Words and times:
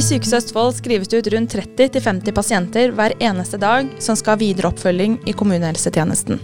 I 0.00 0.02
Sykehuset 0.02 0.38
Østfold 0.38 0.78
skrives 0.78 1.10
det 1.12 1.18
ut 1.20 1.26
rundt 1.34 1.54
30-50 1.76 2.32
pasienter 2.32 2.92
hver 2.96 3.12
eneste 3.20 3.58
dag 3.60 3.88
som 4.00 4.16
skal 4.16 4.32
ha 4.32 4.40
videre 4.40 4.70
oppfølging 4.70 5.18
i 5.28 5.34
kommunehelsetjenesten. 5.36 6.38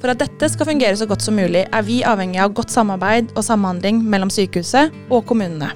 For 0.00 0.14
at 0.14 0.22
dette 0.22 0.48
skal 0.48 0.70
fungere 0.70 0.96
så 0.96 1.04
godt 1.10 1.26
som 1.26 1.36
mulig, 1.36 1.66
er 1.68 1.84
vi 1.84 1.98
avhengig 2.08 2.40
av 2.40 2.54
godt 2.56 2.72
samarbeid 2.72 3.34
og 3.34 3.44
samhandling 3.44 4.00
mellom 4.00 4.32
sykehuset 4.32 4.96
og 5.12 5.26
kommunene. 5.28 5.74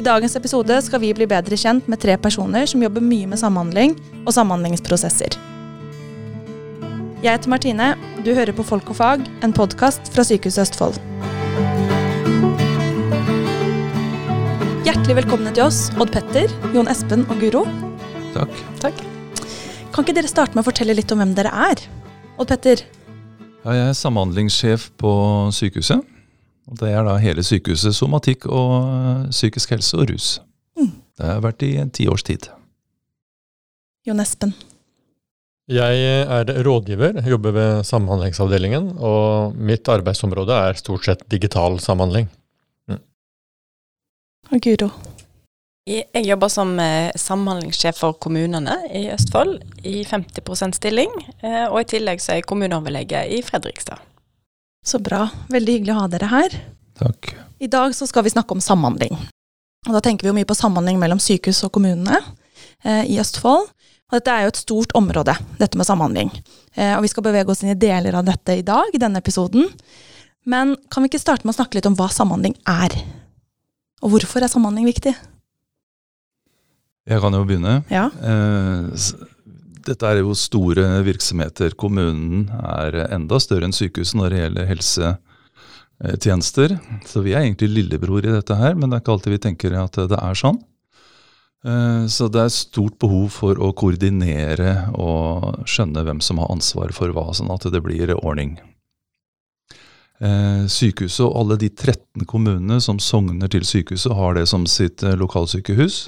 I 0.00 0.06
dagens 0.06 0.38
episode 0.40 0.78
skal 0.86 1.04
vi 1.04 1.12
bli 1.18 1.28
bedre 1.28 1.58
kjent 1.60 1.84
med 1.84 2.00
tre 2.00 2.16
personer 2.16 2.64
som 2.70 2.80
jobber 2.86 3.04
mye 3.04 3.28
med 3.28 3.42
samhandling 3.42 3.98
og 4.22 4.32
samhandlingsprosesser. 4.32 5.36
Jeg 7.20 7.28
heter 7.28 7.52
Martine. 7.52 7.92
Du 8.24 8.32
hører 8.32 8.56
på 8.56 8.64
Folk 8.64 8.88
og 8.88 9.02
fag, 9.04 9.28
en 9.44 9.52
podkast 9.52 10.08
fra 10.16 10.24
Sykehuset 10.24 10.64
Østfold. 10.70 10.96
Hjertelig 15.02 15.24
velkomne 15.24 15.50
til 15.50 15.64
oss, 15.64 15.78
Odd 15.98 16.12
Petter, 16.14 16.52
Jon 16.70 16.86
Espen 16.86 17.24
og 17.26 17.40
Guro. 17.42 17.64
Takk. 18.36 18.52
Takk. 18.78 19.00
Kan 19.90 20.04
ikke 20.04 20.12
dere 20.14 20.28
starte 20.30 20.54
med 20.54 20.62
å 20.62 20.66
fortelle 20.68 20.94
litt 20.94 21.10
om 21.10 21.18
hvem 21.18 21.32
dere 21.34 21.50
er? 21.50 21.80
Odd 22.38 22.46
Petter, 22.52 22.84
Ja, 23.64 23.72
jeg 23.74 23.88
er 23.88 23.96
samhandlingssjef 23.98 24.84
på 25.02 25.10
sykehuset. 25.58 26.04
Og 26.70 26.78
det 26.78 26.92
er 26.94 27.02
da 27.02 27.16
hele 27.18 27.42
sykehuset, 27.42 27.96
somatikk 27.98 28.46
og 28.46 28.76
øh, 28.78 29.24
psykisk 29.34 29.72
helse 29.74 29.98
og 29.98 30.12
rus. 30.12 30.28
Det 30.78 31.26
har 31.26 31.32
jeg 31.34 31.44
vært 31.48 31.64
i 31.66 31.70
ti 31.98 32.06
års 32.06 32.22
tid. 32.28 32.46
Jon 34.06 34.22
Espen. 34.22 34.54
Jeg 35.66 35.98
er 36.30 36.54
rådgiver, 36.62 37.18
jobber 37.26 37.58
ved 37.58 37.82
Samhandlingsavdelingen, 37.90 38.92
og 39.02 39.58
mitt 39.58 39.90
arbeidsområde 39.90 40.62
er 40.68 40.78
stort 40.78 41.10
sett 41.10 41.26
digital 41.26 41.82
samhandling. 41.82 42.30
Og 44.50 44.62
Guro. 44.64 44.90
Jeg 45.86 46.26
jobber 46.26 46.50
som 46.52 46.76
eh, 46.78 47.10
samhandlingssjef 47.18 47.96
for 47.98 48.14
kommunene 48.22 48.76
i 48.94 49.08
Østfold 49.10 49.56
i 49.82 50.04
50 50.06 50.76
stilling, 50.78 51.10
eh, 51.42 51.64
og 51.66 51.80
i 51.80 51.88
tillegg 51.96 52.22
så 52.22 52.34
er 52.34 52.38
jeg 52.38 52.46
kommuneoverlege 52.50 53.24
i 53.34 53.40
Fredrikstad. 53.42 53.98
Så 54.86 54.98
bra. 55.02 55.24
Veldig 55.50 55.78
hyggelig 55.78 55.94
å 55.94 56.00
ha 56.00 56.08
dere 56.10 56.30
her. 56.30 56.54
Takk. 56.98 57.32
I 57.62 57.70
dag 57.70 57.94
så 57.98 58.06
skal 58.06 58.26
vi 58.26 58.34
snakke 58.34 58.54
om 58.54 58.62
samhandling. 58.62 59.14
Og 59.88 59.96
da 59.96 60.02
tenker 60.02 60.26
vi 60.26 60.30
jo 60.30 60.36
mye 60.36 60.46
på 60.46 60.58
samhandling 60.58 61.00
mellom 61.02 61.18
sykehus 61.22 61.64
og 61.66 61.72
kommunene 61.74 62.20
eh, 62.84 63.02
i 63.10 63.18
Østfold. 63.22 63.70
Og 64.12 64.18
dette 64.18 64.34
er 64.34 64.44
jo 64.44 64.52
et 64.52 64.60
stort 64.60 64.94
område, 64.98 65.34
dette 65.58 65.78
med 65.80 65.88
samhandling. 65.88 66.30
Eh, 66.76 66.92
og 66.94 67.02
vi 67.02 67.10
skal 67.10 67.26
bevege 67.26 67.50
oss 67.50 67.62
inn 67.64 67.72
i 67.74 67.78
deler 67.78 68.18
av 68.18 68.26
dette 68.28 68.58
i 68.58 68.64
dag, 68.66 68.90
i 68.94 69.02
denne 69.02 69.22
episoden. 69.22 69.66
Men 70.46 70.76
kan 70.92 71.02
vi 71.02 71.10
ikke 71.10 71.22
starte 71.22 71.46
med 71.46 71.54
å 71.54 71.58
snakke 71.58 71.78
litt 71.78 71.90
om 71.90 71.98
hva 71.98 72.10
samhandling 72.12 72.54
er? 72.70 72.94
Og 74.02 74.10
hvorfor 74.16 74.42
er 74.42 74.50
samhandling 74.50 74.86
viktig? 74.88 75.12
Jeg 77.08 77.20
kan 77.22 77.32
jo 77.34 77.44
begynne. 77.46 77.82
Ja. 77.90 78.08
Eh, 78.22 78.82
Dette 79.82 80.06
er 80.06 80.20
jo 80.20 80.34
store 80.38 80.84
virksomheter. 81.02 81.72
Kommunen 81.74 82.44
er 82.62 83.00
enda 83.16 83.38
større 83.42 83.64
enn 83.66 83.74
sykehuset 83.74 84.14
når 84.18 84.28
det 84.30 84.38
gjelder 84.44 84.68
helsetjenester. 84.70 86.68
Så 87.10 87.22
vi 87.24 87.32
er 87.34 87.42
egentlig 87.42 87.70
lillebror 87.72 88.22
i 88.22 88.30
dette 88.36 88.54
her, 88.58 88.74
men 88.78 88.86
det 88.90 88.96
er 88.98 89.02
ikke 89.02 89.14
alltid 89.16 89.34
vi 89.34 89.42
tenker 89.48 89.70
at 89.80 89.94
det 90.10 90.18
er 90.20 90.34
sånn. 90.38 90.58
Eh, 91.66 92.04
Så 92.06 92.28
det 92.30 92.40
er 92.44 92.50
stort 92.54 92.96
behov 93.02 93.28
for 93.34 93.54
å 93.58 93.72
koordinere 93.74 94.86
og 94.94 95.66
skjønne 95.66 96.04
hvem 96.06 96.20
som 96.22 96.38
har 96.38 96.50
ansvar 96.54 96.92
for 96.94 97.10
hva, 97.14 97.32
sånn 97.34 97.50
at 97.54 97.66
det 97.70 97.82
blir 97.82 98.14
ordning. 98.22 98.58
Eh, 100.22 100.64
Sykehuset 100.70 101.24
og 101.26 101.34
alle 101.40 101.56
de 101.58 101.68
13 101.72 102.26
kommunene 102.30 102.78
som 102.84 103.00
sogner 103.02 103.50
til 103.50 103.64
sykehuset, 103.66 104.12
har 104.14 104.36
det 104.38 104.46
som 104.50 104.66
sitt 104.70 105.02
eh, 105.02 105.16
lokalsykehus 105.18 106.04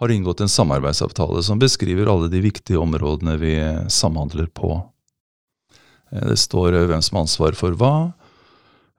har 0.00 0.12
inngått 0.12 0.40
en 0.40 0.48
samarbeidsavtale 0.52 1.42
som 1.44 1.60
beskriver 1.60 2.08
alle 2.08 2.28
de 2.32 2.40
viktige 2.44 2.80
områdene 2.80 3.36
vi 3.40 3.54
samhandler 3.92 4.48
på. 4.56 4.82
Eh, 6.12 6.26
Det 6.32 6.38
står 6.40 6.74
eh, 6.74 6.86
hvem 6.90 7.02
som 7.04 7.16
har 7.16 7.26
ansvar 7.28 7.56
for 7.56 7.76
hva, 7.80 7.94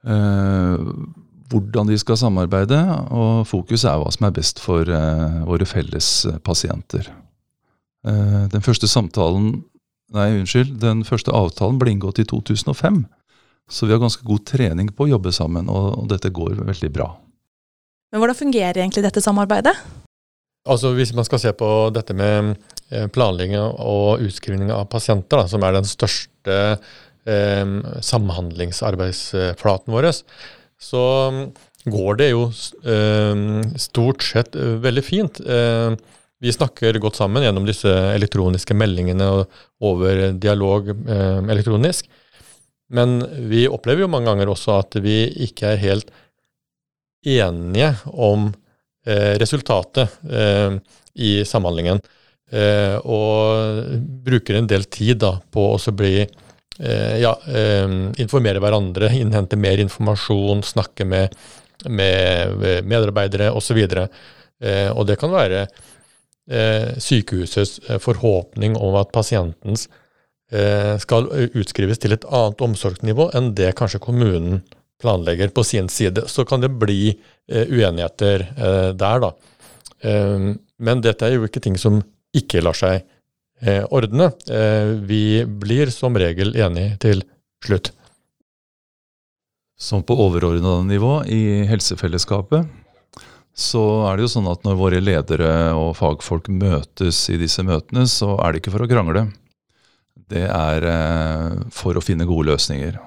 eh, 0.09 0.89
hvordan 1.51 1.89
de 1.91 1.97
skal 1.99 2.17
samarbeide, 2.17 2.79
og 3.11 3.45
fokus 3.49 3.83
er 3.85 3.99
hva 3.99 4.09
som 4.13 4.25
er 4.25 4.37
best 4.37 4.61
for 4.63 4.87
eh, 4.89 5.41
våre 5.45 5.67
felles 5.69 6.25
eh, 6.25 6.37
pasienter. 6.39 7.11
Eh, 8.07 8.47
Den 8.49 8.61
første 8.65 8.87
samtalen, 8.87 9.65
nei 10.11 10.31
unnskyld, 10.39 10.79
den 10.81 11.03
første 11.05 11.29
avtalen 11.31 11.77
ble 11.77 11.91
inngått 11.93 12.23
i 12.23 12.25
2005, 12.25 13.03
så 13.71 13.87
vi 13.87 13.95
har 13.95 14.01
ganske 14.03 14.25
god 14.27 14.45
trening 14.47 14.91
på 14.93 15.07
å 15.07 15.11
jobbe 15.13 15.31
sammen, 15.35 15.69
og, 15.71 16.03
og 16.03 16.09
dette 16.11 16.31
går 16.33 16.59
veldig 16.67 16.91
bra. 16.93 17.09
Men 18.11 18.19
hvordan 18.21 18.39
fungerer 18.41 18.81
egentlig 18.83 19.05
dette 19.05 19.23
samarbeidet? 19.23 19.75
Altså 20.69 20.91
Hvis 20.93 21.13
man 21.17 21.25
skal 21.25 21.39
se 21.41 21.51
på 21.57 21.67
dette 21.95 22.13
med 22.13 22.51
eh, 22.91 23.07
planlegging 23.09 23.57
og 23.57 24.21
utskrivning 24.21 24.69
av 24.75 24.85
pasienter, 24.91 25.39
da, 25.41 25.47
som 25.49 25.63
er 25.65 25.73
den 25.79 25.87
største 25.89 26.57
eh, 27.25 27.65
samhandlingsarbeidsflaten 28.11 29.95
vår, 29.95 30.11
så 30.81 31.03
går 31.89 32.19
det 32.19 32.29
jo 32.33 32.43
eh, 32.51 33.35
stort 33.81 34.27
sett 34.27 34.55
eh, 34.59 34.77
veldig 34.83 35.05
fint. 35.05 35.41
Eh, 35.41 35.95
vi 36.41 36.53
snakker 36.53 36.97
godt 37.01 37.17
sammen 37.21 37.43
gjennom 37.45 37.65
disse 37.65 37.89
elektroniske 38.15 38.73
meldingene 38.77 39.27
og 39.33 39.61
over 39.91 40.31
dialog 40.41 40.89
eh, 40.93 41.41
elektronisk. 41.53 42.09
Men 42.91 43.21
vi 43.49 43.67
opplever 43.71 44.05
jo 44.05 44.11
mange 44.11 44.29
ganger 44.31 44.51
også 44.51 44.79
at 44.81 44.97
vi 45.03 45.23
ikke 45.45 45.73
er 45.73 45.83
helt 45.85 46.11
enige 47.25 47.93
om 48.11 48.49
eh, 49.05 49.37
resultatet 49.39 50.19
eh, 50.27 50.75
i 51.15 51.31
samhandlingen. 51.47 52.01
Eh, 52.51 52.97
og 53.07 53.95
bruker 54.25 54.59
en 54.59 54.67
del 54.67 54.87
tid 54.91 55.21
da, 55.23 55.37
på 55.53 55.69
å 55.75 55.95
bli 55.95 56.17
eh, 56.25 57.15
ja, 57.21 57.31
eh, 57.47 57.87
informere 58.19 58.59
hverandre, 58.63 59.11
innhente 59.15 59.59
mer 59.59 59.79
informasjon, 59.85 60.65
snakke 60.65 61.07
med, 61.07 61.37
med 61.87 62.83
medarbeidere 62.83 63.53
osv. 63.55 63.79
Eh, 63.85 64.89
og 64.91 65.07
det 65.07 65.17
kan 65.21 65.31
være 65.33 65.63
eh, 66.51 66.91
sykehusets 66.99 67.79
eh, 67.87 68.01
forhåpning 68.01 68.75
om 68.77 68.99
at 68.99 69.13
pasientens 69.15 69.87
skal 70.99 71.29
utskrives 71.55 72.01
til 72.03 72.11
et 72.11 72.25
annet 72.27 72.59
omsorgsnivå 72.65 73.29
enn 73.37 73.53
det 73.55 73.69
kanskje 73.79 74.01
kommunen 74.03 74.57
planlegger 75.01 75.47
på 75.47 75.63
sin 75.63 75.89
side. 75.89 76.27
Så 76.27 76.45
kan 76.45 76.61
det 76.61 76.69
bli 76.69 77.09
eh, 77.51 77.67
uenigheter 77.69 78.45
eh, 78.57 78.89
der, 78.97 79.23
da. 79.23 79.31
Eh, 80.01 80.51
men 80.81 81.03
dette 81.03 81.27
er 81.27 81.37
jo 81.37 81.47
ikke 81.47 81.63
ting 81.63 81.77
som 81.81 82.01
ikke 82.37 82.63
lar 82.63 82.77
seg 82.77 83.01
eh, 83.61 83.83
ordne. 83.89 84.31
Eh, 84.49 84.93
vi 85.07 85.41
blir 85.45 85.91
som 85.93 86.17
regel 86.17 86.55
enige 86.55 86.97
til 87.07 87.25
slutt. 87.65 87.91
Som 89.81 90.05
på 90.05 90.13
overordna 90.13 90.77
nivå 90.85 91.23
i 91.25 91.65
helsefellesskapet, 91.69 92.69
så 93.57 93.81
er 94.07 94.15
det 94.15 94.27
jo 94.27 94.33
sånn 94.35 94.49
at 94.51 94.61
når 94.63 94.77
våre 94.77 94.99
ledere 95.01 95.49
og 95.75 95.95
fagfolk 95.97 96.47
møtes 96.53 97.25
i 97.33 97.39
disse 97.41 97.65
møtene, 97.65 98.05
så 98.07 98.35
er 98.37 98.53
det 98.53 98.61
ikke 98.61 98.75
for 98.75 98.85
å 98.85 98.89
krangle. 98.89 99.25
Det 100.29 100.43
er 100.47 100.85
eh, 100.87 101.61
for 101.73 101.97
å 101.97 102.03
finne 102.03 102.27
gode 102.29 102.51
løsninger. 102.51 102.99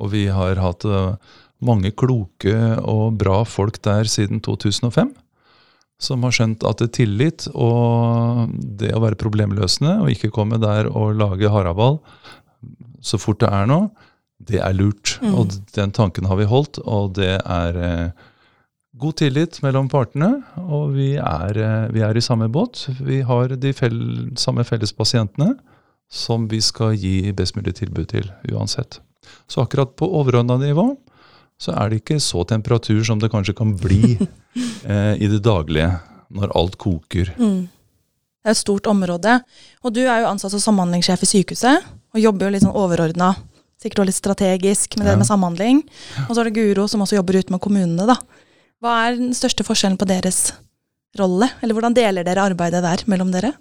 Og 0.00 0.12
vi 0.14 0.26
har 0.32 0.60
hatt 0.62 0.86
eh, 0.88 1.34
mange 1.64 1.92
kloke 1.96 2.54
og 2.82 3.18
bra 3.20 3.42
folk 3.48 3.80
der 3.84 4.08
siden 4.10 4.42
2005. 4.44 5.12
Som 6.02 6.24
har 6.26 6.34
skjønt 6.34 6.64
at 6.66 6.80
det 6.80 6.88
er 6.88 6.96
tillit 6.96 7.46
og 7.54 8.50
det 8.80 8.90
å 8.96 9.02
være 9.04 9.18
problemløsende 9.20 10.00
og 10.02 10.10
ikke 10.10 10.32
komme 10.34 10.58
der 10.60 10.90
og 10.90 11.14
lage 11.20 11.52
haraball 11.52 12.00
så 13.04 13.20
fort 13.20 13.42
det 13.42 13.50
er 13.52 13.68
noe, 13.68 13.90
det 14.40 14.60
er 14.64 14.74
lurt. 14.76 15.18
Mm. 15.22 15.34
Og 15.38 15.52
den 15.76 15.92
tanken 15.94 16.26
har 16.28 16.40
vi 16.40 16.48
holdt, 16.48 16.80
og 16.82 17.12
det 17.18 17.36
er 17.38 17.78
eh, 17.78 18.24
god 19.00 19.18
tillit 19.20 19.60
mellom 19.64 19.90
partene. 19.92 20.32
Og 20.64 20.96
vi 20.96 21.12
er, 21.20 21.60
vi 21.94 22.02
er 22.04 22.16
i 22.16 22.24
samme 22.24 22.48
båt. 22.52 22.86
Vi 23.04 23.20
har 23.28 23.54
de 23.60 23.74
fell, 23.76 24.00
samme 24.40 24.64
felles 24.66 24.94
pasientene 24.96 25.52
som 26.14 26.46
vi 26.50 26.60
skal 26.62 26.94
gi 26.94 27.32
best 27.36 27.56
mulig 27.58 27.74
tilbud 27.80 28.06
til 28.12 28.28
uansett. 28.52 29.00
Så 29.50 29.64
akkurat 29.64 29.96
på 29.98 30.06
overordna 30.06 30.56
nivå 30.60 30.92
så 31.60 31.74
er 31.78 31.90
det 31.90 32.02
ikke 32.02 32.18
så 32.22 32.42
temperatur 32.48 33.02
som 33.06 33.20
det 33.22 33.30
kanskje 33.32 33.54
kan 33.56 33.72
bli 33.78 34.16
eh, 34.90 35.14
i 35.18 35.30
det 35.30 35.40
daglige 35.44 35.90
når 36.34 36.52
alt 36.58 36.76
koker. 36.82 37.30
Mm. 37.38 37.66
Det 38.44 38.50
er 38.50 38.54
et 38.56 38.60
stort 38.60 38.86
område. 38.90 39.38
Og 39.86 39.94
du 39.94 40.02
er 40.04 40.24
jo 40.24 40.30
ansatt 40.32 40.52
som 40.52 40.60
samhandlingssjef 40.60 41.22
i 41.24 41.28
sykehuset, 41.30 41.86
og 42.14 42.20
jobber 42.20 42.46
jo 42.46 42.54
litt 42.54 42.64
sånn 42.66 42.76
overordna, 42.76 43.30
sikkert 43.80 44.02
også 44.02 44.10
litt 44.10 44.18
strategisk 44.18 44.98
med 44.98 45.06
det 45.06 45.14
Ja. 45.14 45.20
med 45.20 45.28
samhandling. 45.28 45.80
Og 46.26 46.34
så 46.34 46.42
er 46.42 46.50
det 46.50 46.58
Guro 46.58 46.86
som 46.90 47.00
også 47.00 47.16
jobber 47.16 47.38
ute 47.38 47.54
med 47.54 47.62
kommunene, 47.64 48.06
da. 48.06 48.18
Hva 48.82 49.08
er 49.08 49.16
den 49.16 49.32
største 49.32 49.64
forskjellen 49.64 49.96
på 49.96 50.06
deres 50.10 50.52
rolle, 51.18 51.48
eller 51.62 51.74
hvordan 51.74 51.96
deler 51.96 52.26
dere 52.26 52.44
arbeidet 52.50 52.82
der 52.84 53.04
mellom 53.06 53.32
dere? 53.32 53.54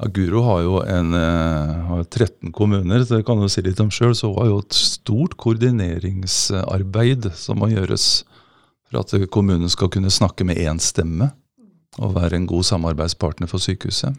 Ja, 0.00 0.08
Guro 0.10 0.42
har 0.42 0.60
jo 0.64 0.80
en, 0.82 1.14
eh, 1.14 1.74
har 1.88 2.04
13 2.04 2.52
kommuner, 2.52 3.04
så 3.04 3.16
det 3.16 3.26
kan 3.26 3.40
du 3.40 3.48
si 3.48 3.62
litt 3.62 3.80
om 3.80 3.90
sjøl. 3.90 4.14
Så 4.14 4.26
hun 4.26 4.38
har 4.38 4.50
jo 4.50 4.58
et 4.58 4.74
stort 4.74 5.36
koordineringsarbeid 5.36 7.32
som 7.34 7.58
må 7.58 7.70
gjøres 7.72 8.24
For 8.90 9.00
at 9.00 9.30
kommunen 9.30 9.68
skal 9.68 9.88
kunne 9.88 10.10
snakke 10.12 10.44
med 10.44 10.56
én 10.56 10.78
stemme 10.78 11.32
og 11.98 12.14
være 12.14 12.36
en 12.36 12.46
god 12.46 12.62
samarbeidspartner 12.62 13.48
for 13.50 13.58
sykehuset. 13.58 14.14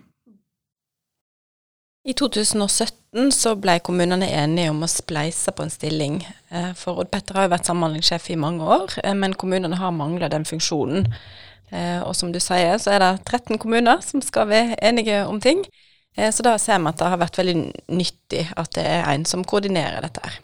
I 2.06 2.14
2017 2.14 3.32
så 3.34 3.56
ble 3.58 3.80
kommunene 3.82 4.28
enige 4.30 4.70
om 4.70 4.84
å 4.86 4.90
spleise 4.90 5.54
på 5.56 5.66
en 5.66 5.74
stilling. 5.74 6.20
Eh, 6.54 6.74
for 6.78 7.02
Odd 7.02 7.10
Petter 7.10 7.40
har 7.40 7.48
jo 7.48 7.54
vært 7.56 7.70
samhandlingssjef 7.70 8.28
i 8.30 8.38
mange 8.38 8.62
år, 8.62 9.00
eh, 9.04 9.16
men 9.18 9.34
kommunene 9.34 9.80
har 9.80 9.96
mangla 9.96 10.30
den 10.30 10.46
funksjonen. 10.46 11.08
Eh, 11.72 12.02
og 12.06 12.14
som 12.18 12.32
du 12.34 12.40
sier, 12.44 12.78
så 12.82 12.96
er 12.96 13.04
det 13.04 13.12
13 13.26 13.60
kommuner 13.62 14.04
som 14.06 14.24
skal 14.24 14.50
være 14.52 14.80
enige 14.86 15.24
om 15.30 15.42
ting. 15.42 15.66
Så 16.16 16.46
da 16.48 16.54
ser 16.56 16.78
vi 16.80 16.88
at 16.88 17.02
det 17.02 17.08
har 17.12 17.20
vært 17.20 17.38
veldig 17.42 17.56
nyttig 17.92 18.46
at 18.56 18.70
det 18.78 18.86
er 18.88 19.02
en 19.12 19.26
som 19.28 19.42
koordinerer 19.44 20.00
dette 20.00 20.22
her. 20.24 20.38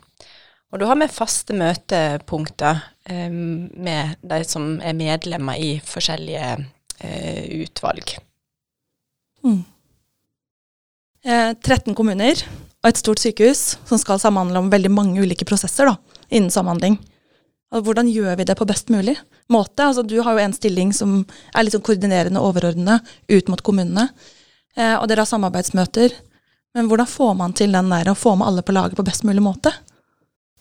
Og 0.67 0.81
da 0.81 0.89
har 0.89 0.97
vi 0.99 1.07
faste 1.07 1.55
møtepunkter 1.55 2.81
med 3.07 4.17
de 4.19 4.39
som 4.43 4.65
er 4.83 4.97
medlemmer 4.99 5.55
i 5.63 5.69
forskjellige 5.87 6.49
utvalg. 7.61 8.17
Mm. 9.47 9.63
13 11.23 11.95
kommuner 11.95 12.43
og 12.81 12.89
et 12.89 12.99
stort 12.99 13.21
sykehus 13.23 13.77
som 13.87 13.99
skal 14.01 14.19
samhandle 14.21 14.59
om 14.59 14.71
veldig 14.73 14.91
mange 14.91 15.21
ulike 15.21 15.45
prosesser 15.47 15.87
da, 15.87 15.95
innen 16.33 16.51
samhandling. 16.53 16.97
Og 17.71 17.85
hvordan 17.85 18.09
gjør 18.11 18.35
vi 18.39 18.45
det 18.47 18.57
på 18.59 18.67
best 18.67 18.91
mulig 18.91 19.15
måte? 19.51 19.85
Altså, 19.85 20.03
du 20.03 20.17
har 20.21 20.35
jo 20.35 20.43
en 20.43 20.55
stilling 20.55 20.91
som 20.95 21.21
er 21.55 21.63
litt 21.63 21.75
sånn 21.75 21.85
koordinerende 21.85 22.43
overordnede 22.43 22.99
ut 23.31 23.51
mot 23.51 23.63
kommunene. 23.63 24.09
Eh, 24.75 24.97
og 24.97 25.07
dere 25.07 25.23
har 25.23 25.31
samarbeidsmøter. 25.31 26.17
Men 26.75 26.87
hvordan 26.87 27.07
får 27.07 27.33
man 27.39 27.55
til 27.55 27.71
den 27.75 27.91
der 27.91 28.11
å 28.11 28.17
få 28.17 28.35
med 28.39 28.47
alle 28.47 28.63
på 28.63 28.75
laget 28.75 28.99
på 28.99 29.07
best 29.07 29.23
mulig 29.27 29.43
måte? 29.43 29.73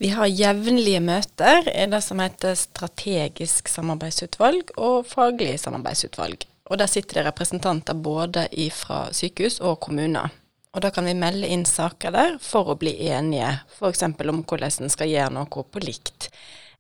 Vi 0.00 0.08
har 0.14 0.30
jevnlige 0.30 1.02
møter 1.04 1.66
i 1.68 1.84
det 1.90 2.00
som 2.00 2.22
heter 2.22 2.54
strategisk 2.56 3.68
samarbeidsutvalg 3.68 4.72
og 4.80 5.04
faglig 5.10 5.58
samarbeidsutvalg. 5.60 6.46
Og 6.70 6.78
der 6.80 6.88
sitter 6.88 7.20
det 7.20 7.26
representanter 7.26 7.98
både 7.98 8.46
fra 8.72 9.08
sykehus 9.12 9.58
og 9.60 9.80
kommuner. 9.84 10.30
Og 10.70 10.82
da 10.84 10.92
kan 10.94 11.04
vi 11.04 11.16
melde 11.18 11.50
inn 11.50 11.66
saker 11.66 12.14
der 12.14 12.36
for 12.40 12.70
å 12.70 12.78
bli 12.78 12.94
enige, 13.10 13.50
f.eks. 13.74 14.06
om 14.06 14.42
hvordan 14.46 14.86
en 14.86 14.92
skal 14.94 15.10
gjøre 15.10 15.34
noe 15.34 15.64
på 15.66 15.82
likt. 15.82 16.30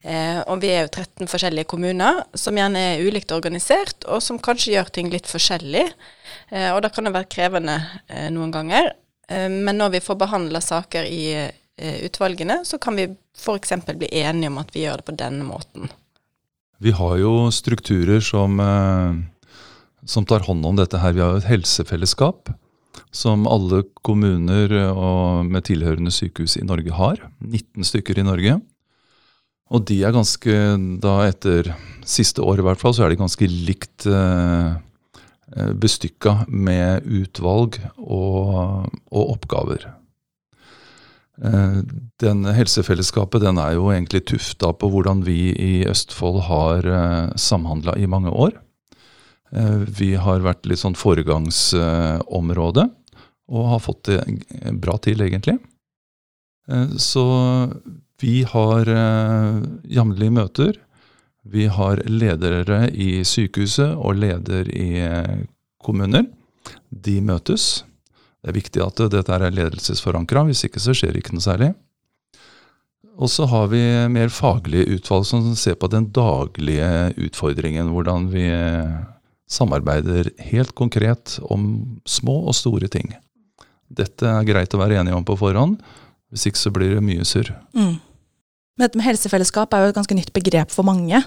Eh, 0.00 0.38
og 0.48 0.62
vi 0.62 0.70
er 0.72 0.86
jo 0.86 0.92
13 0.94 1.28
forskjellige 1.28 1.68
kommuner 1.68 2.22
som 2.38 2.56
gjerne 2.56 2.80
er 2.94 3.02
ulikt 3.04 3.34
organisert, 3.36 4.06
og 4.08 4.22
som 4.24 4.40
kanskje 4.40 4.72
gjør 4.78 4.88
ting 4.96 5.10
litt 5.12 5.28
forskjellig. 5.28 5.90
Eh, 6.48 6.70
og 6.72 6.80
da 6.84 6.90
kan 6.92 7.04
det 7.04 7.12
være 7.16 7.28
krevende 7.32 7.76
eh, 8.08 8.30
noen 8.32 8.54
ganger. 8.54 8.94
Eh, 9.28 9.48
men 9.50 9.76
når 9.76 9.96
vi 9.96 10.04
får 10.04 10.20
behandla 10.22 10.62
saker 10.64 11.04
i 11.04 11.24
eh, 11.36 11.98
utvalgene, 12.08 12.62
så 12.64 12.80
kan 12.80 12.96
vi 12.96 13.10
f.eks. 13.36 13.76
bli 13.92 14.08
enige 14.22 14.52
om 14.52 14.62
at 14.62 14.72
vi 14.72 14.86
gjør 14.86 15.02
det 15.02 15.10
på 15.10 15.18
denne 15.20 15.44
måten. 15.44 15.92
Vi 16.80 16.96
har 16.96 17.18
jo 17.20 17.50
strukturer 17.52 18.24
som, 18.24 18.56
eh, 18.56 19.20
som 20.08 20.24
tar 20.24 20.48
hånd 20.48 20.64
om 20.64 20.80
dette 20.80 21.02
her. 21.02 21.12
Vi 21.12 21.20
har 21.20 21.36
jo 21.36 21.44
et 21.44 21.52
helsefellesskap 21.52 22.54
som 23.12 23.44
alle 23.50 23.82
kommuner 24.06 24.72
og 24.88 25.44
med 25.46 25.66
tilhørende 25.66 26.12
sykehus 26.14 26.56
i 26.56 26.64
Norge 26.64 26.94
har. 26.94 27.20
19 27.44 27.84
stykker 27.84 28.18
i 28.18 28.24
Norge. 28.24 28.60
Og 29.70 29.84
de 29.86 30.00
er 30.02 30.14
ganske, 30.14 30.54
da 31.02 31.14
etter 31.28 31.70
siste 32.06 32.42
år 32.42 32.60
i 32.60 32.66
hvert 32.66 32.80
fall, 32.80 32.94
så 32.96 33.06
er 33.06 33.12
de 33.12 33.20
ganske 33.20 33.46
likt 33.50 34.06
eh, 34.10 34.72
bestykka 35.78 36.44
med 36.48 37.06
utvalg 37.06 37.78
og, 38.02 38.90
og 39.14 39.34
oppgaver. 39.36 39.86
Eh, 41.40 41.78
den 42.20 42.44
Helsefellesskapet 42.50 43.44
den 43.46 43.60
er 43.62 43.76
jo 43.78 43.92
egentlig 43.94 44.24
tufta 44.32 44.72
på 44.74 44.90
hvordan 44.92 45.22
vi 45.28 45.52
i 45.54 45.72
Østfold 45.88 46.42
har 46.50 46.90
eh, 46.90 47.30
samhandla 47.38 47.94
i 47.96 48.10
mange 48.10 48.34
år. 48.34 48.58
Eh, 49.54 49.78
vi 49.86 50.14
har 50.20 50.44
vært 50.44 50.66
litt 50.68 50.82
sånn 50.82 50.98
foregangsområde 50.98 52.90
og 53.50 53.70
har 53.72 53.82
fått 53.82 54.10
det 54.10 54.20
bra 54.82 54.98
til, 55.02 55.22
egentlig. 55.26 55.56
Eh, 56.70 56.96
så 57.02 57.24
vi 58.20 58.42
har 58.48 58.88
eh, 58.88 59.60
jevnlige 59.96 60.36
møter. 60.36 60.80
Vi 61.50 61.66
har 61.72 62.02
ledere 62.06 62.86
i 62.92 63.24
sykehuset 63.24 63.94
og 63.96 64.18
leder 64.20 64.68
i 64.68 64.90
kommuner. 65.80 66.26
De 66.90 67.16
møtes. 67.24 67.86
Det 68.40 68.52
er 68.52 68.58
viktig 68.58 68.82
at 68.84 69.00
dette 69.12 69.36
er 69.36 69.52
ledelsesforankra, 69.52 70.44
hvis 70.48 70.66
ikke 70.68 70.82
så 70.82 70.94
skjer 70.96 71.14
det 71.14 71.24
ikke 71.24 71.36
noe 71.36 71.44
særlig. 71.44 71.70
Og 73.20 73.28
så 73.32 73.48
har 73.48 73.66
vi 73.72 73.80
mer 74.12 74.30
faglige 74.32 74.96
utvalg 74.96 75.26
som 75.28 75.48
ser 75.58 75.76
på 75.80 75.90
den 75.92 76.06
daglige 76.12 77.10
utfordringen. 77.20 77.90
Hvordan 77.92 78.28
vi 78.32 78.46
samarbeider 79.50 80.30
helt 80.52 80.72
konkret 80.78 81.38
om 81.42 81.98
små 82.08 82.36
og 82.48 82.54
store 82.56 82.88
ting. 82.92 83.10
Dette 83.90 84.28
er 84.28 84.46
greit 84.46 84.74
å 84.76 84.80
være 84.80 85.00
enige 85.00 85.18
om 85.18 85.26
på 85.26 85.36
forhånd, 85.40 85.80
hvis 86.30 86.46
ikke 86.46 86.62
så 86.62 86.70
blir 86.74 86.94
det 86.94 87.02
mye 87.04 87.26
surr. 87.26 87.50
Mm. 87.74 87.98
Dette 88.80 88.98
med 88.98 89.06
helsefellesskap 89.06 89.74
er 89.74 89.84
jo 89.84 89.92
et 89.92 89.98
ganske 89.98 90.16
nytt 90.16 90.32
begrep 90.36 90.72
for 90.72 90.86
mange. 90.88 91.22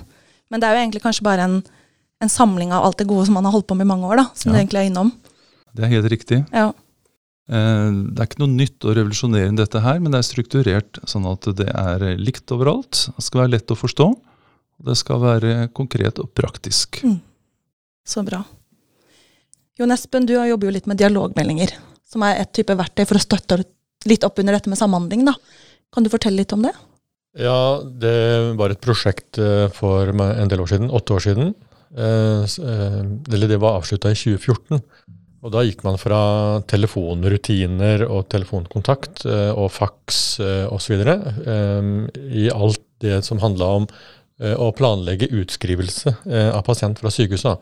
Men 0.52 0.62
det 0.62 0.68
er 0.68 0.76
jo 0.76 0.84
egentlig 0.84 1.04
kanskje 1.04 1.26
bare 1.26 1.46
en, 1.48 1.60
en 2.24 2.32
samling 2.32 2.74
av 2.76 2.88
alt 2.88 3.00
det 3.02 3.10
gode 3.10 3.28
som 3.28 3.38
man 3.38 3.46
har 3.48 3.56
holdt 3.56 3.70
på 3.70 3.78
med 3.78 3.88
i 3.88 3.92
mange 3.94 4.10
år, 4.10 4.22
da, 4.22 4.26
som 4.38 4.52
ja. 4.52 4.56
du 4.56 4.62
egentlig 4.62 4.82
er 4.82 4.90
innom. 4.90 5.14
Det 5.74 5.86
er 5.86 5.94
helt 5.96 6.10
riktig. 6.14 6.42
Ja. 6.54 6.72
Eh, 7.52 7.88
det 8.14 8.22
er 8.22 8.30
ikke 8.30 8.44
noe 8.44 8.54
nytt 8.54 8.86
og 8.88 8.98
revolusjonerende 8.98 9.64
dette 9.66 9.82
her, 9.84 10.02
men 10.02 10.14
det 10.14 10.22
er 10.22 10.28
strukturert 10.28 11.02
sånn 11.10 11.28
at 11.30 11.50
det 11.60 11.70
er 11.70 12.06
likt 12.22 12.54
overalt. 12.56 13.08
Det 13.18 13.26
skal 13.26 13.44
være 13.44 13.56
lett 13.56 13.74
å 13.74 13.80
forstå. 13.80 14.10
Og 14.82 14.90
det 14.90 14.98
skal 15.00 15.22
være 15.22 15.54
konkret 15.76 16.20
og 16.22 16.32
praktisk. 16.36 17.02
Mm. 17.06 17.20
Så 18.08 18.24
bra. 18.28 18.42
Jon 19.80 19.94
Espen, 19.94 20.26
du 20.30 20.36
jobber 20.36 20.70
jo 20.70 20.74
litt 20.76 20.90
med 20.90 21.00
dialogmeldinger, 21.02 21.72
som 22.06 22.26
er 22.28 22.42
et 22.42 22.52
type 22.54 22.76
verktøy 22.78 23.06
for 23.10 23.18
å 23.18 23.24
støtte 23.24 23.64
litt 24.10 24.26
opp 24.28 24.42
under 24.42 24.58
dette 24.58 24.70
med 24.70 24.78
samhandling. 24.78 25.24
da. 25.26 25.34
Kan 25.94 26.06
du 26.06 26.12
fortelle 26.14 26.42
litt 26.42 26.54
om 26.54 26.66
det? 26.66 26.74
Ja, 27.34 27.82
det 27.82 28.54
var 28.60 28.70
et 28.70 28.82
prosjekt 28.84 29.40
eh, 29.42 29.66
for 29.74 30.12
en 30.14 30.52
del 30.52 30.62
år 30.62 30.70
siden, 30.70 30.92
åtte 30.94 31.16
år 31.16 31.24
siden. 31.26 31.54
Eh, 31.98 32.46
eh, 32.46 33.00
eller 33.34 33.50
det 33.50 33.58
var 33.62 33.80
avslutta 33.80 34.12
i 34.14 34.18
2014. 34.18 34.84
Og 35.44 35.52
da 35.52 35.64
gikk 35.66 35.82
man 35.84 35.98
fra 36.00 36.62
telefonrutiner 36.70 38.06
og 38.06 38.30
telefonkontakt 38.32 39.26
og 39.28 39.66
faks 39.76 40.20
osv. 40.72 41.02
i 41.04 42.46
alt 42.48 42.84
det 43.04 43.18
som 43.28 43.42
handla 43.44 43.68
om 43.82 43.88
å 44.40 44.70
planlegge 44.72 45.28
utskrivelse 45.36 46.14
av 46.32 46.62
pasient 46.64 47.02
fra 47.04 47.12
sykehuset. 47.12 47.60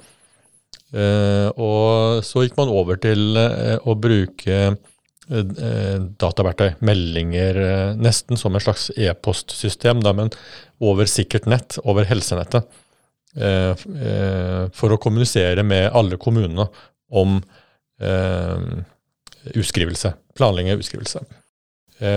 Og 1.57 2.21
så 2.21 2.45
gikk 2.45 2.61
man 2.61 2.69
over 2.69 3.01
til 3.01 3.33
å 3.33 3.97
bruke 3.97 4.61
dataverktøy, 5.31 6.73
meldinger, 6.83 7.59
nesten 7.99 8.39
som 8.39 8.55
en 8.55 8.63
slags 8.63 8.89
e-postsystem, 8.99 10.01
men 10.03 10.31
over 10.83 11.09
sikkert 11.09 11.47
nett, 11.49 11.77
over 11.87 12.07
helsenettet, 12.09 12.67
for 14.75 14.91
å 14.91 14.99
kommunisere 14.99 15.63
med 15.63 15.87
alle 15.95 16.19
kommunene 16.19 16.65
om 17.15 17.37
utskrivelse. 19.55 20.11
Planlegging 20.35 20.73
av 20.73 20.83
utskrivelse. 20.83 21.23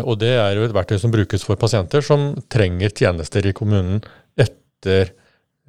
og 0.03 0.19
det 0.19 0.33
er 0.41 0.59
jo 0.59 0.67
et 0.67 0.75
verktøy 0.75 0.99
som 0.99 1.15
brukes 1.15 1.47
for 1.47 1.61
pasienter 1.61 2.03
som 2.03 2.33
trenger 2.51 2.91
tjenester 2.91 3.47
i 3.47 3.55
kommunen 3.55 4.03
etter 4.35 5.15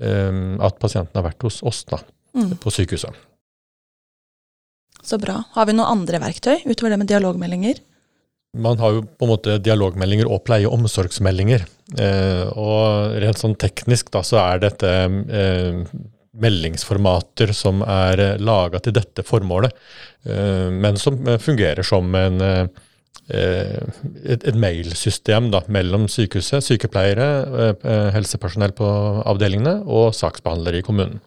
at 0.02 0.82
pasienten 0.82 1.22
har 1.22 1.30
vært 1.30 1.46
hos 1.46 1.62
oss. 1.62 1.84
da 1.86 2.02
mm. 2.36 2.58
på 2.62 2.74
sykehuset. 2.74 3.16
Så 5.06 5.20
bra. 5.22 5.44
Har 5.54 5.70
vi 5.70 5.76
noen 5.78 6.00
andre 6.00 6.20
verktøy 6.24 6.64
utover 6.66 6.96
det 6.96 7.02
med 7.04 7.12
dialogmeldinger? 7.12 7.84
Man 8.58 8.80
har 8.80 8.96
jo 8.96 9.04
på 9.06 9.28
en 9.28 9.34
måte 9.34 9.58
dialogmeldinger 9.62 10.30
og 10.32 10.46
pleie- 10.48 10.66
og 10.66 10.80
omsorgsmeldinger. 10.80 11.66
Eh, 12.00 12.46
og 12.58 13.18
rent 13.22 13.38
sånn 13.38 13.58
teknisk 13.60 14.10
da, 14.16 14.24
så 14.26 14.40
er 14.42 14.64
dette 14.64 14.90
eh, 14.90 15.84
meldingsformater 16.42 17.54
som 17.56 17.84
er 17.86 18.24
eh, 18.24 18.42
laga 18.42 18.82
til 18.84 18.96
dette 18.96 19.26
formålet, 19.28 19.76
eh, 20.26 20.72
men 20.74 20.98
som 21.00 21.20
eh, 21.28 21.38
fungerer 21.42 21.86
som 21.86 22.10
en, 22.18 22.42
eh, 22.42 22.66
et, 23.30 24.42
et, 24.42 24.58
mailsystem 24.58 25.52
da, 25.54 25.62
mellom 25.72 26.10
sykehuset, 26.12 26.66
sykepleiere, 26.66 27.72
helsepersonell 28.14 28.76
på 28.78 28.90
avdelingene 29.26 29.80
og 29.86 30.12
saksbehandlere 30.14 30.82
i 30.82 30.86
kommunen 30.86 31.24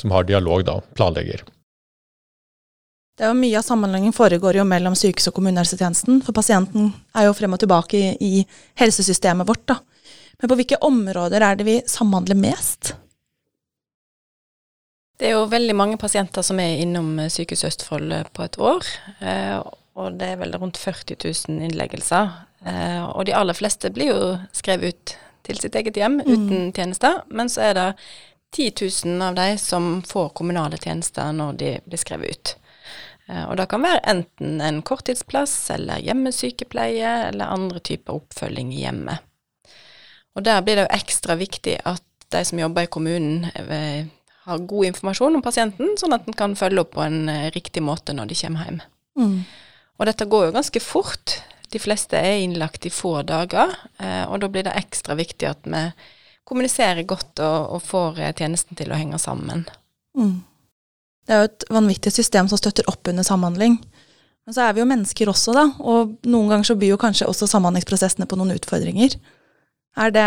som 0.00 0.12
har 0.12 0.24
dialog, 0.28 0.64
da, 0.64 0.78
planlegger. 0.96 1.44
Det 3.16 3.24
er 3.24 3.32
jo 3.32 3.38
Mye 3.38 3.56
av 3.56 3.64
samhandlingen 3.64 4.12
foregår 4.12 4.58
jo 4.58 4.66
mellom 4.68 4.96
sykehus 4.98 5.30
og 5.30 5.38
kommunehelsetjenesten, 5.38 6.20
for 6.24 6.36
pasienten 6.36 6.90
er 7.16 7.30
jo 7.30 7.36
frem 7.36 7.56
og 7.56 7.62
tilbake 7.62 7.96
i, 7.96 8.10
i 8.20 8.42
helsesystemet 8.76 9.48
vårt. 9.48 9.64
da. 9.72 9.78
Men 10.36 10.52
på 10.52 10.58
hvilke 10.58 10.80
områder 10.84 11.40
er 11.40 11.56
det 11.56 11.64
vi 11.64 11.76
samhandler 11.88 12.36
mest? 12.36 12.92
Det 15.16 15.30
er 15.30 15.38
jo 15.38 15.46
veldig 15.48 15.76
mange 15.78 15.96
pasienter 15.96 16.44
som 16.44 16.60
er 16.60 16.82
innom 16.82 17.14
Sykehuset 17.32 17.70
Østfold 17.70 18.12
eh, 18.12 18.26
på 18.36 18.44
et 18.44 18.58
år. 18.60 18.90
Eh, 19.24 19.56
og 19.96 20.18
det 20.20 20.34
er 20.34 20.42
vel 20.42 20.52
rundt 20.60 20.76
40 20.76 21.16
000 21.24 21.64
innleggelser. 21.70 22.34
Eh, 22.68 23.00
og 23.06 23.24
de 23.24 23.32
aller 23.38 23.56
fleste 23.56 23.88
blir 23.96 24.12
jo 24.12 24.34
skrevet 24.52 24.92
ut 24.92 25.16
til 25.46 25.62
sitt 25.62 25.78
eget 25.78 25.96
hjem 25.96 26.18
uten 26.20 26.68
tjenester, 26.76 27.22
men 27.32 27.48
så 27.48 27.70
er 27.70 27.74
det 27.78 27.88
10 28.56 29.06
000 29.06 29.24
av 29.24 29.38
de 29.38 29.48
som 29.62 30.02
får 30.04 30.34
kommunale 30.36 30.76
tjenester 30.82 31.32
når 31.32 31.58
de 31.62 31.72
blir 31.86 32.02
skrevet 32.02 32.36
ut. 32.36 32.56
Eh, 33.28 33.44
Og 33.48 33.56
det 33.58 33.68
kan 33.70 33.82
være 33.82 34.04
enten 34.06 34.60
en 34.62 34.82
korttidsplass 34.82 35.70
eller 35.74 36.02
hjemmesykepleie 36.04 37.14
eller 37.30 37.52
andre 37.52 37.80
typer 37.80 38.20
oppfølging 38.20 38.72
i 38.74 38.84
hjemmet. 38.84 39.24
Og 40.36 40.44
der 40.44 40.60
blir 40.62 40.76
det 40.76 40.86
jo 40.86 40.98
ekstra 40.98 41.36
viktig 41.40 41.78
at 41.84 42.02
de 42.30 42.44
som 42.44 42.58
jobber 42.60 42.86
i 42.86 42.92
kommunen 42.92 43.46
eh, 43.54 44.06
har 44.46 44.66
god 44.70 44.90
informasjon 44.92 45.38
om 45.38 45.42
pasienten, 45.42 45.94
sånn 45.98 46.14
at 46.14 46.26
en 46.26 46.36
kan 46.36 46.56
følge 46.58 46.82
opp 46.84 46.94
på 46.94 47.02
en 47.02 47.28
eh, 47.32 47.50
riktig 47.54 47.82
måte 47.82 48.14
når 48.14 48.30
de 48.30 48.38
kommer 48.42 48.66
hjem. 48.66 48.80
Mm. 49.18 49.38
Og 49.96 50.06
dette 50.06 50.26
går 50.28 50.48
jo 50.48 50.56
ganske 50.58 50.82
fort. 50.84 51.38
De 51.72 51.80
fleste 51.82 52.18
er 52.20 52.42
innlagt 52.44 52.86
i 52.86 52.92
få 52.92 53.22
dager, 53.26 53.72
og 54.28 54.36
da 54.38 54.48
blir 54.52 54.62
det 54.62 54.74
ekstra 54.76 55.16
viktig 55.18 55.48
at 55.48 55.64
vi 55.66 55.80
kommuniserer 56.46 57.02
godt 57.08 57.40
og, 57.42 57.72
og 57.74 57.82
får 57.82 58.20
tjenesten 58.38 58.78
til 58.78 58.92
å 58.92 58.98
henge 59.00 59.18
sammen. 59.18 59.64
Mm. 60.14 60.44
Det 61.26 61.34
er 61.34 61.42
jo 61.42 61.48
et 61.50 61.64
vanvittig 61.74 62.12
system 62.14 62.48
som 62.50 62.60
støtter 62.60 62.86
opp 62.90 63.08
under 63.10 63.26
samhandling. 63.26 63.80
Men 64.46 64.54
så 64.54 64.62
er 64.68 64.76
vi 64.76 64.82
jo 64.84 64.86
mennesker 64.86 65.26
også, 65.32 65.54
da, 65.56 65.64
og 65.82 66.14
noen 66.22 66.52
ganger 66.52 66.68
så 66.68 66.76
byr 66.78 66.92
jo 66.92 67.00
kanskje 67.02 67.26
også 67.26 67.48
samhandlingsprosessene 67.50 68.28
på 68.30 68.38
noen 68.38 68.54
utfordringer. 68.54 69.16
Er 69.98 70.12
det, 70.14 70.26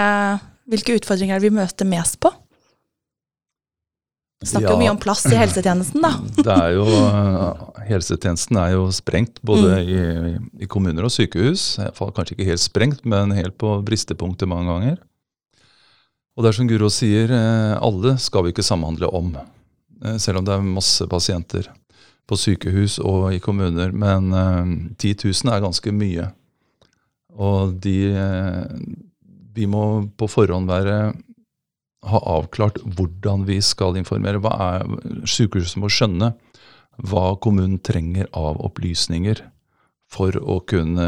hvilke 0.67 0.97
utfordringer 0.99 1.37
er 1.37 1.39
det 1.39 1.47
vi 1.47 1.55
møter 1.55 1.87
mest 1.87 2.19
på? 2.19 2.33
Vi 4.39 4.47
snakker 4.47 4.69
jo 4.71 4.75
Ja. 4.75 4.79
mye 4.79 4.91
om 4.93 4.99
plass 4.99 5.25
i 5.27 5.35
helsetjenesten, 5.35 6.01
da. 6.03 6.11
Det 6.47 6.53
er 6.55 6.75
jo, 6.77 6.85
Helsetjenesten 7.89 8.59
er 8.59 8.71
jo 8.75 8.85
sprengt 8.95 9.39
både 9.43 9.79
i, 9.83 9.99
i 10.63 10.67
kommuner 10.71 11.03
og 11.07 11.11
sykehus. 11.11 11.77
Kanskje 11.97 12.35
ikke 12.37 12.47
helt 12.47 12.63
sprengt, 12.63 13.05
men 13.07 13.31
helt 13.35 13.57
på 13.59 13.73
bristepunktet 13.83 14.47
mange 14.47 14.71
ganger. 14.71 14.97
Og 16.37 16.43
det 16.45 16.51
er 16.53 16.55
som 16.59 16.69
Guro 16.71 16.87
sier, 16.93 17.31
eh, 17.35 17.73
alle 17.83 18.13
skal 18.19 18.45
vi 18.45 18.53
ikke 18.53 18.63
samhandle 18.63 19.09
om. 19.11 19.33
Eh, 20.03 20.17
Selv 20.17 20.41
om 20.41 20.47
det 20.47 20.55
er 20.55 20.65
masse 20.65 21.07
pasienter 21.09 21.69
på 22.29 22.37
sykehus 22.37 22.99
og 23.01 23.33
i 23.33 23.41
kommuner. 23.43 23.91
Men 23.91 24.33
eh, 24.33 24.75
10 24.97 25.15
000 25.25 25.53
er 25.53 25.65
ganske 25.65 25.93
mye. 25.95 26.29
Og 27.39 27.77
de 27.83 27.97
eh, 28.11 28.65
Vi 29.55 29.65
må 29.67 30.07
på 30.15 30.27
forhånd 30.29 30.69
være 30.69 31.13
ha 32.07 32.19
avklart 32.31 32.79
hvordan 32.95 33.43
vi 33.47 33.59
skal 33.65 33.97
informere. 33.99 34.39
Hva 34.39 34.53
er, 34.79 34.85
sykehuset 35.27 35.81
må 35.81 35.89
skjønne 35.91 36.31
hva 37.09 37.33
kommunen 37.43 37.79
trenger 37.83 38.27
av 38.35 38.59
opplysninger 38.63 39.41
for 40.09 40.35
å 40.39 40.59
kunne 40.67 41.07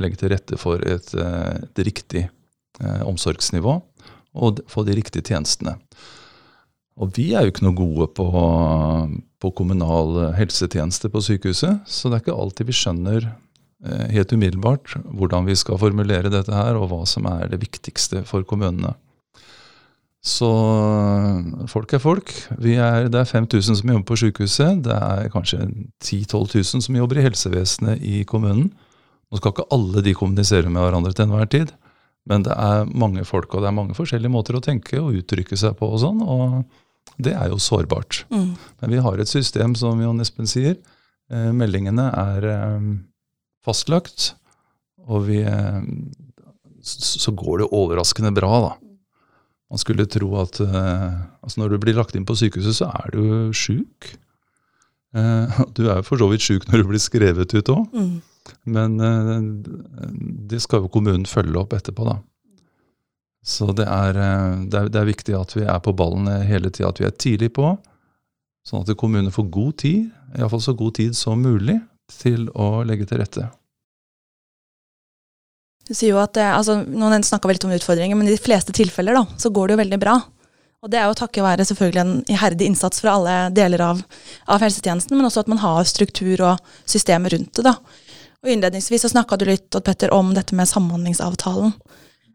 legge 0.00 0.22
til 0.22 0.32
rette 0.32 0.58
for 0.60 0.82
et, 0.86 1.12
eh, 1.14 1.60
et 1.60 1.82
riktig 1.86 2.24
eh, 2.80 3.02
omsorgsnivå 3.06 3.76
og 4.40 4.62
få 4.70 4.84
de 4.86 4.96
riktige 4.96 5.26
tjenestene. 5.26 5.76
Og 7.00 7.12
vi 7.16 7.30
er 7.32 7.46
jo 7.46 7.52
ikke 7.54 7.64
noe 7.64 7.78
gode 7.78 8.08
på, 8.16 8.26
på 9.40 9.52
kommunal 9.56 10.34
helsetjeneste 10.36 11.08
på 11.12 11.22
sykehuset, 11.24 11.86
så 11.88 12.10
det 12.10 12.18
er 12.18 12.24
ikke 12.26 12.40
alltid 12.42 12.68
vi 12.68 12.76
skjønner 12.76 13.28
eh, 13.30 14.08
helt 14.12 14.34
umiddelbart 14.36 14.98
hvordan 15.08 15.48
vi 15.48 15.56
skal 15.56 15.80
formulere 15.80 16.32
dette 16.32 16.52
her, 16.52 16.76
og 16.76 16.90
hva 16.90 17.06
som 17.08 17.28
er 17.30 17.48
det 17.52 17.62
viktigste 17.64 18.24
for 18.28 18.44
kommunene. 18.44 18.92
Så 20.20 20.48
øh, 20.52 21.68
folk 21.72 21.92
er 21.96 22.02
folk. 22.04 22.34
Er, 22.60 23.08
det 23.08 23.20
er 23.22 23.24
5000 23.24 23.80
som 23.80 23.88
jobber 23.88 24.04
på 24.04 24.20
sykehuset. 24.20 24.84
Det 24.84 24.92
er 24.92 25.32
kanskje 25.32 25.64
10 26.04 26.26
000-12 26.28 26.76
000 26.76 26.84
som 26.84 26.96
jobber 26.96 27.18
i 27.18 27.24
helsevesenet 27.24 28.04
i 28.04 28.22
kommunen. 28.28 28.68
Nå 29.30 29.38
skal 29.38 29.54
ikke 29.54 29.70
alle 29.72 30.04
de 30.04 30.14
kommunisere 30.14 30.68
med 30.68 30.82
hverandre 30.82 31.14
til 31.14 31.24
enhver 31.24 31.48
tid, 31.48 31.72
men 32.28 32.44
det 32.44 32.52
er 32.52 32.88
mange 32.92 33.24
folk, 33.24 33.54
og 33.54 33.62
det 33.62 33.70
er 33.70 33.76
mange 33.78 33.94
forskjellige 33.96 34.32
måter 34.32 34.58
å 34.58 34.62
tenke 34.64 34.98
og 35.00 35.14
uttrykke 35.22 35.56
seg 35.56 35.76
på 35.78 35.86
og 35.86 36.00
sånn, 36.02 36.20
og 36.20 36.64
det 37.18 37.32
er 37.34 37.48
jo 37.50 37.58
sårbart. 37.60 38.24
Mm. 38.30 38.54
Men 38.80 38.90
vi 38.94 39.00
har 39.04 39.18
et 39.18 39.28
system, 39.28 39.74
som 39.74 40.00
Jon 40.00 40.20
Espen 40.20 40.46
sier. 40.46 40.76
Eh, 41.30 41.50
meldingene 41.52 42.08
er 42.16 42.46
eh, 42.50 42.86
fastlagt, 43.66 44.34
og 45.10 45.26
vi 45.28 45.40
eh, 45.42 45.80
Så 46.82 47.32
går 47.36 47.58
det 47.60 47.68
overraskende 47.76 48.32
bra, 48.34 48.52
da. 48.64 48.72
Man 49.70 49.78
skulle 49.78 50.06
tro 50.10 50.32
at 50.40 50.58
eh, 50.64 51.18
altså 51.44 51.60
når 51.60 51.74
du 51.74 51.78
blir 51.84 51.94
lagt 51.98 52.16
inn 52.18 52.24
på 52.26 52.34
sykehuset, 52.34 52.74
så 52.80 52.88
er 52.90 53.12
du 53.14 53.52
sjuk. 53.54 54.14
Eh, 55.14 55.60
du 55.76 55.84
er 55.90 56.00
jo 56.00 56.06
for 56.08 56.18
så 56.18 56.26
vidt 56.32 56.42
sjuk 56.46 56.66
når 56.70 56.82
du 56.82 56.88
blir 56.90 57.02
skrevet 57.02 57.54
ut 57.54 57.68
òg, 57.74 57.86
Mm. 57.94 58.16
men 58.66 58.96
eh, 59.00 59.40
det 60.50 60.62
skal 60.64 60.82
jo 60.82 60.88
kommunen 60.90 61.26
følge 61.28 61.60
opp 61.60 61.72
etterpå, 61.76 62.06
da. 62.08 62.16
Så 63.46 63.70
det 63.72 63.86
er, 63.88 64.16
eh, 64.20 64.64
det 64.70 64.80
er, 64.80 64.90
det 64.92 65.00
er 65.00 65.08
viktig 65.08 65.36
at 65.38 65.54
vi 65.56 65.64
er 65.64 65.78
på 65.84 65.94
ballen 65.96 66.28
hele 66.46 66.72
tida, 66.72 66.90
at 66.90 67.00
vi 67.00 67.08
er 67.08 67.16
tidlig 67.16 67.52
på. 67.56 67.72
Sånn 68.66 68.84
at 68.84 68.92
kommunene 69.00 69.32
får 69.32 69.48
god 69.52 69.78
tid, 69.80 70.10
iallfall 70.36 70.62
så 70.62 70.76
god 70.76 70.98
tid 71.00 71.16
som 71.16 71.40
mulig, 71.40 71.78
til 72.20 72.48
å 72.58 72.82
legge 72.84 73.06
til 73.08 73.22
rette. 73.22 73.46
Du 75.86 75.94
sier 75.96 76.12
jo 76.12 76.20
at 76.22 76.36
det, 76.36 76.44
altså, 76.44 76.80
Noen 76.86 77.24
snakka 77.26 77.50
litt 77.50 77.64
om 77.66 77.72
utfordringer, 77.74 78.18
men 78.18 78.28
i 78.28 78.34
de 78.34 78.42
fleste 78.42 78.74
tilfeller 78.76 79.16
da, 79.16 79.24
så 79.40 79.50
går 79.50 79.70
det 79.70 79.74
jo 79.74 79.82
veldig 79.82 80.00
bra. 80.02 80.18
Og 80.80 80.92
det 80.92 81.00
er 81.00 81.08
jo 81.10 81.16
takket 81.18 81.44
være 81.44 81.64
selvfølgelig 81.68 82.00
en 82.00 82.12
iherdig 82.32 82.68
innsats 82.70 83.02
fra 83.02 83.16
alle 83.18 83.34
deler 83.52 83.82
av, 83.84 83.98
av 84.48 84.62
helsetjenesten, 84.64 85.16
men 85.16 85.28
også 85.28 85.42
at 85.42 85.50
man 85.52 85.60
har 85.60 85.88
struktur 85.88 86.40
og 86.52 86.70
systemer 86.88 87.34
rundt 87.34 87.52
det. 87.58 87.66
da. 87.66 87.74
Og 88.40 88.52
Innledningsvis 88.54 89.04
så 89.04 89.10
snakka 89.12 89.36
du 89.36 89.44
litt 89.50 89.76
Petter, 89.84 90.14
om 90.16 90.32
dette 90.36 90.56
med 90.56 90.70
samhandlingsavtalen. 90.70 91.74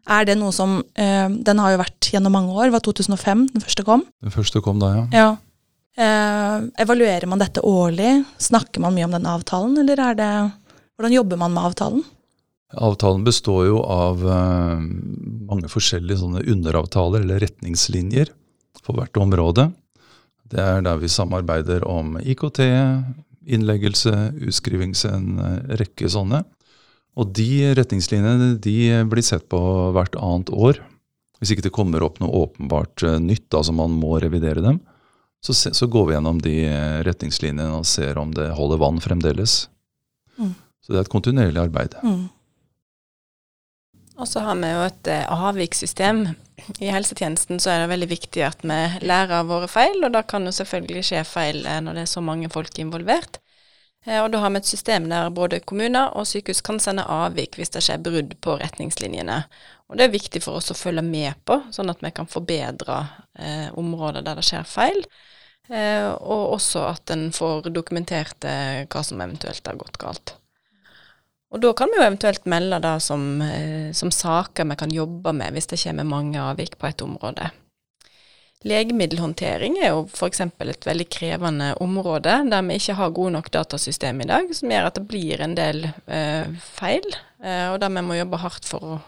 Er 0.06 0.26
det 0.28 0.36
noe 0.38 0.54
som 0.54 0.78
eh, 0.94 1.26
Den 1.26 1.58
har 1.58 1.74
jo 1.74 1.80
vært 1.82 2.10
gjennom 2.12 2.34
mange 2.36 2.54
år. 2.54 2.68
Det 2.68 2.76
var 2.76 2.84
2005 2.86 3.46
den 3.54 3.64
første 3.64 3.84
kom. 3.86 4.04
Den 4.22 4.34
første 4.34 4.62
kom 4.62 4.78
da, 4.82 4.92
ja. 4.94 5.06
Ja. 5.14 5.30
Eh, 5.96 6.66
evaluerer 6.84 7.26
man 7.30 7.40
dette 7.40 7.64
årlig? 7.64 8.20
Snakker 8.42 8.84
man 8.84 8.94
mye 8.94 9.08
om 9.08 9.16
den 9.16 9.28
avtalen, 9.30 9.78
eller 9.80 10.02
er 10.10 10.18
det 10.18 10.30
Hvordan 10.96 11.12
jobber 11.12 11.36
man 11.36 11.52
med 11.52 11.66
avtalen? 11.68 12.04
Avtalen 12.72 13.24
består 13.24 13.66
jo 13.68 13.82
av 13.84 14.22
eh, 14.24 14.78
mange 15.50 15.68
forskjellige 15.68 16.22
sånne 16.22 16.44
underavtaler, 16.48 17.20
eller 17.20 17.42
retningslinjer, 17.44 18.32
for 18.80 18.96
hvert 18.96 19.20
område. 19.20 19.68
Det 20.50 20.62
er 20.62 20.80
der 20.86 20.96
vi 21.02 21.10
samarbeider 21.12 21.84
om 21.84 22.16
IKT, 22.16 22.62
innleggelse, 23.46 24.14
utskrivings, 24.48 25.04
en 25.08 25.36
eh, 25.38 25.76
rekke 25.82 26.08
sånne. 26.10 26.42
Og 27.16 27.32
de 27.36 27.72
retningslinjene 27.78 28.54
de 28.62 28.76
blir 29.08 29.24
sett 29.24 29.46
på 29.52 29.60
hvert 29.96 30.18
annet 30.20 30.52
år. 30.52 30.82
Hvis 31.40 31.52
ikke 31.52 31.66
det 31.66 31.74
kommer 31.76 32.04
opp 32.04 32.20
noe 32.20 32.44
åpenbart 32.44 33.04
eh, 33.04 33.18
nytt, 33.20 33.48
altså 33.54 33.74
man 33.76 33.96
må 33.96 34.16
revidere 34.22 34.64
dem, 34.64 34.80
så, 35.44 35.54
se, 35.54 35.72
så 35.76 35.88
går 35.88 36.06
vi 36.08 36.16
gjennom 36.16 36.38
de 36.42 36.54
retningslinjene 37.06 37.68
og 37.76 37.88
ser 37.88 38.18
om 38.18 38.32
det 38.34 38.48
holder 38.56 38.80
vann 38.80 39.02
fremdeles. 39.04 39.66
Mm. 40.40 40.54
Så 40.82 40.92
det 40.92 41.00
er 41.00 41.06
et 41.06 41.12
kontinuerlig 41.12 41.60
arbeid. 41.60 41.96
Mm. 42.02 42.26
Og 44.16 44.28
så 44.28 44.40
har 44.46 44.56
vi 44.56 44.68
jo 44.70 44.84
et 44.86 45.08
eh, 45.12 45.32
avvikssystem. 45.48 46.22
I 46.80 46.92
helsetjenesten 46.94 47.60
så 47.60 47.72
er 47.72 47.82
det 47.82 47.90
veldig 47.92 48.08
viktig 48.14 48.44
at 48.46 48.62
vi 48.64 48.78
lærer 49.04 49.42
av 49.42 49.50
våre 49.50 49.68
feil, 49.68 49.98
og 50.06 50.14
da 50.14 50.22
kan 50.24 50.48
jo 50.48 50.54
selvfølgelig 50.56 51.04
skje 51.10 51.24
feil 51.28 51.66
eh, 51.68 51.82
når 51.84 51.98
det 51.98 52.06
er 52.06 52.14
så 52.14 52.24
mange 52.24 52.48
folk 52.52 52.80
involvert. 52.80 53.40
Eh, 54.06 54.22
Og 54.22 54.30
da 54.32 54.38
har 54.38 54.50
vi 54.54 54.62
et 54.62 54.68
system 54.70 55.08
der 55.10 55.30
både 55.34 55.60
kommuner 55.60 56.14
og 56.14 56.26
sykehus 56.30 56.62
kan 56.62 56.78
sende 56.82 57.04
avvik 57.10 57.58
hvis 57.58 57.74
det 57.74 57.82
skjer 57.82 58.02
brudd 58.02 58.36
på 58.40 58.58
retningslinjene. 58.62 59.44
Og 59.90 59.98
det 59.98 60.06
er 60.06 60.14
viktig 60.14 60.42
for 60.42 60.58
oss 60.58 60.70
å 60.70 60.78
følge 60.78 61.02
med 61.02 61.34
på, 61.46 61.60
sånn 61.74 61.90
at 61.90 62.02
vi 62.02 62.10
kan 62.14 62.26
forbedre 62.30 63.00
eh, 63.38 63.68
områder 63.74 64.22
der 64.26 64.38
det 64.38 64.46
skjer 64.46 64.66
feil. 64.66 65.02
Eh, 65.68 66.06
og 66.06 66.56
også 66.56 66.86
at 66.92 67.10
en 67.10 67.28
får 67.34 67.70
dokumentert 67.74 68.46
eh, 68.46 68.86
hva 68.86 69.02
som 69.02 69.20
eventuelt 69.22 69.66
har 69.66 69.78
gått 69.78 69.98
galt. 69.98 70.36
Og 71.54 71.62
da 71.62 71.70
kan 71.78 71.90
vi 71.90 71.98
jo 71.98 72.06
eventuelt 72.06 72.46
melde 72.50 72.78
det 72.82 72.96
som, 73.02 73.22
eh, 73.42 73.92
som 73.94 74.10
saker 74.10 74.66
vi 74.70 74.76
kan 74.78 74.94
jobbe 74.94 75.32
med 75.34 75.54
hvis 75.54 75.70
det 75.70 75.82
kommer 75.82 76.06
mange 76.06 76.42
avvik 76.42 76.78
på 76.78 76.90
et 76.90 77.02
område. 77.02 77.50
Legemiddelhåndtering 78.64 79.76
er 79.82 79.92
jo 79.92 80.06
f.eks. 80.08 80.40
et 80.40 80.86
veldig 80.88 81.06
krevende 81.12 81.68
område 81.84 82.38
der 82.48 82.64
vi 82.66 82.78
ikke 82.80 82.96
har 82.98 83.12
gode 83.14 83.34
nok 83.36 83.50
datasystem 83.52 84.22
i 84.24 84.28
dag, 84.30 84.48
som 84.56 84.72
gjør 84.72 84.88
at 84.88 84.96
det 84.96 85.04
blir 85.10 85.42
en 85.44 85.54
del 85.58 85.84
eh, 85.84 86.48
feil, 86.78 87.04
eh, 87.44 87.68
og 87.74 87.78
der 87.82 87.92
vi 87.92 88.04
må 88.06 88.16
jobbe 88.16 88.40
hardt 88.40 88.66
for 88.66 88.96
å, 88.96 88.98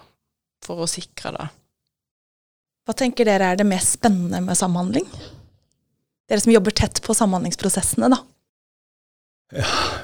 for 0.64 0.85
å 0.85 0.90
sikre 0.90 1.33
det. 1.38 1.49
Hva 2.88 2.97
tenker 2.97 3.28
dere 3.28 3.50
er 3.52 3.61
det 3.61 3.69
mest 3.69 3.99
spennende 3.99 4.40
med 4.45 4.57
samhandling? 4.57 5.09
Dere 6.28 6.45
som 6.45 6.52
jobber 6.52 6.76
tett 6.76 7.00
på 7.05 7.17
samhandlingsprosessene, 7.17 8.12
da. 8.12 8.21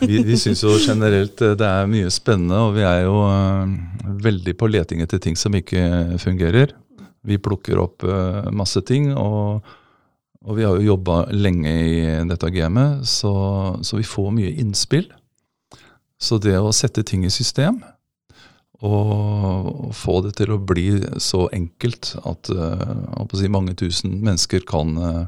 Vi, 0.00 0.22
vi 0.24 0.36
syns 0.40 0.62
jo 0.64 0.72
generelt 0.80 1.40
eh, 1.44 1.52
det 1.60 1.68
er 1.68 1.90
mye 1.90 2.10
spennende, 2.12 2.62
og 2.64 2.78
vi 2.78 2.84
er 2.88 3.04
jo 3.04 3.18
eh, 3.28 3.74
veldig 4.24 4.56
på 4.56 4.70
leting 4.72 5.04
etter 5.04 5.20
ting 5.20 5.36
som 5.36 5.54
ikke 5.56 6.16
fungerer. 6.22 6.72
Vi 7.24 7.40
plukker 7.40 7.80
opp 7.80 8.04
eh, 8.04 8.50
masse 8.52 8.82
ting, 8.86 9.10
og, 9.16 9.64
og 10.44 10.58
vi 10.58 10.66
har 10.66 10.76
jo 10.76 10.92
jobba 10.92 11.24
lenge 11.32 11.72
i 11.72 12.00
dette 12.28 12.50
gamet, 12.52 13.06
så, 13.08 13.34
så 13.80 14.00
vi 14.00 14.06
får 14.08 14.32
mye 14.36 14.54
innspill. 14.60 15.08
Så 16.20 16.38
det 16.40 16.56
å 16.60 16.72
sette 16.72 17.02
ting 17.04 17.24
i 17.26 17.32
system 17.32 17.80
Og 18.86 19.90
få 19.96 20.20
det 20.24 20.36
til 20.38 20.52
å 20.54 20.60
bli 20.62 21.00
så 21.20 21.48
enkelt 21.52 22.12
at 22.22 22.50
uh, 22.54 23.24
si, 23.34 23.50
mange 23.50 23.74
tusen 23.80 24.20
mennesker 24.22 24.62
kan 24.68 24.94
uh, 25.00 25.24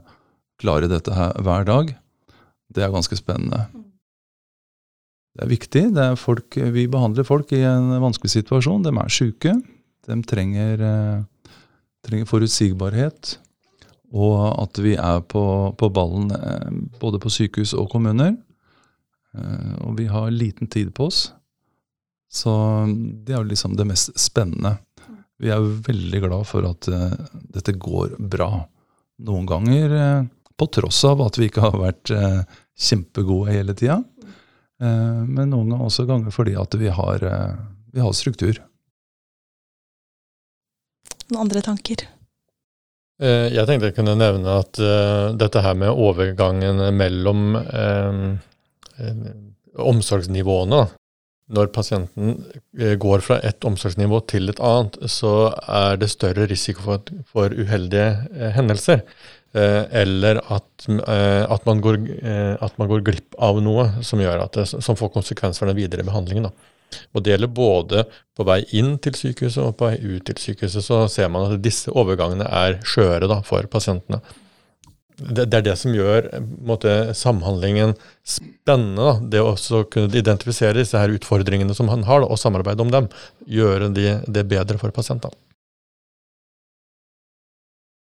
klare 0.62 0.88
dette 0.88 1.12
her 1.12 1.34
hver 1.44 1.66
dag, 1.68 1.90
det 2.72 2.84
er 2.84 2.92
ganske 2.92 3.16
spennende. 3.18 3.66
Det 5.36 5.44
er 5.44 5.50
viktig. 5.50 5.82
Det 5.96 6.04
er 6.04 6.20
folk, 6.20 6.56
vi 6.72 6.86
behandler 6.88 7.26
folk 7.28 7.52
i 7.52 7.60
en 7.68 7.90
vanskelig 8.00 8.32
situasjon. 8.38 8.84
De 8.86 8.92
er 8.92 9.12
syke. 9.12 9.52
De 10.08 10.16
trenger, 10.24 10.80
trenger 12.06 12.28
forutsigbarhet. 12.30 13.36
Og 14.16 14.36
at 14.62 14.78
vi 14.80 14.94
er 14.96 15.22
på, 15.26 15.42
på 15.78 15.88
ballen 15.90 16.30
både 17.00 17.20
på 17.22 17.32
sykehus 17.32 17.74
og 17.76 17.90
kommuner. 17.92 18.36
Og 19.82 19.96
vi 19.98 20.06
har 20.08 20.30
liten 20.32 20.70
tid 20.70 20.94
på 20.96 21.08
oss. 21.10 21.26
Så 22.32 22.52
det 23.26 23.34
er 23.34 23.42
jo 23.42 23.50
liksom 23.50 23.76
det 23.76 23.88
mest 23.88 24.14
spennende. 24.18 24.76
Vi 25.42 25.50
er 25.52 25.60
veldig 25.60 26.22
glad 26.24 26.46
for 26.48 26.64
at 26.68 26.88
uh, 26.88 27.12
dette 27.52 27.74
går 27.76 28.16
bra. 28.18 28.48
Noen 29.26 29.48
ganger 29.48 29.92
på 30.56 30.68
tross 30.72 31.02
av 31.08 31.20
at 31.26 31.36
vi 31.36 31.50
ikke 31.50 31.66
har 31.66 31.76
vært 31.76 32.12
kjempegode 32.76 33.52
hele 33.52 33.74
tida. 33.76 33.98
men 34.80 35.50
noen 35.50 35.70
ganger 35.70 35.84
også 35.84 36.04
ganger 36.08 36.32
fordi 36.32 36.54
at 36.60 36.74
vi 36.80 36.88
har, 36.92 37.24
vi 37.92 38.00
har 38.00 38.12
struktur. 38.16 38.60
Noen 41.30 41.46
andre 41.46 41.62
tanker? 41.64 42.06
Jeg 43.16 43.64
tenkte 43.64 43.88
jeg 43.88 43.94
kunne 43.96 44.12
nevne 44.20 44.58
at 44.60 44.76
dette 45.40 45.62
her 45.64 45.78
med 45.80 45.88
overgangen 45.88 46.82
mellom 46.92 47.56
omsorgsnivåene 49.80 50.82
når 51.54 51.70
pasienten 51.74 52.34
eh, 52.78 52.94
går 52.98 53.22
fra 53.22 53.38
et 53.46 53.64
omsorgsnivå 53.66 54.20
til 54.30 54.50
et 54.50 54.60
annet, 54.62 54.98
så 55.10 55.52
er 55.70 55.98
det 56.00 56.10
større 56.10 56.48
risiko 56.50 56.98
for, 57.30 57.54
uheldige 57.54 58.08
eh, 58.34 58.50
hendelser. 58.56 59.04
Eh, 59.56 59.84
eller 60.02 60.40
at, 60.42 60.88
at, 60.88 61.68
man 61.68 61.80
går, 61.84 62.00
at, 62.60 62.74
man 62.80 62.90
går, 62.90 63.04
glipp 63.06 63.38
av 63.38 63.60
noe 63.62 63.88
som, 64.04 64.20
det, 64.20 64.66
som 64.66 64.98
får 64.98 65.14
konsekvenser 65.14 65.62
for 65.62 65.70
den 65.70 65.78
videre 65.78 66.06
behandlingen. 66.06 66.50
Da. 66.50 66.72
Og 67.12 67.22
Det 67.22 67.34
gjelder 67.34 67.52
både 67.52 68.06
på 68.36 68.46
vei 68.46 68.60
inn 68.78 68.96
til 69.02 69.16
sykehuset 69.18 69.62
og 69.64 69.76
på 69.76 69.90
vei 69.90 70.00
ut 70.00 70.26
til 70.28 70.40
sykehuset. 70.40 70.84
Så 70.84 71.04
ser 71.12 71.28
man 71.32 71.50
at 71.50 71.62
disse 71.64 71.92
overgangene 71.92 72.46
er 72.46 72.80
skjøre 72.86 73.42
for 73.44 73.66
pasientene 73.72 74.22
det, 75.16 75.46
det, 75.48 75.56
er 75.58 75.64
det 75.64 75.76
som 75.80 75.94
gjør 75.96 76.28
måte, 76.66 76.92
samhandlingen 77.16 77.94
spennende. 78.26 79.00
Da. 79.00 79.14
Det 79.32 79.42
å 79.42 79.52
også 79.54 79.84
kunne 79.92 80.12
identifisere 80.18 80.76
disse 80.80 81.00
her 81.00 81.14
utfordringene 81.14 81.76
som 81.76 81.90
han 81.92 82.04
har, 82.08 82.22
da, 82.22 82.30
og 82.30 82.40
samarbeide 82.40 82.84
om 82.84 82.92
dem. 82.92 83.08
Gjøre 83.48 83.90
de, 83.96 84.08
det 84.28 84.46
bedre 84.50 84.80
for 84.82 84.94
pasientene. 84.94 85.36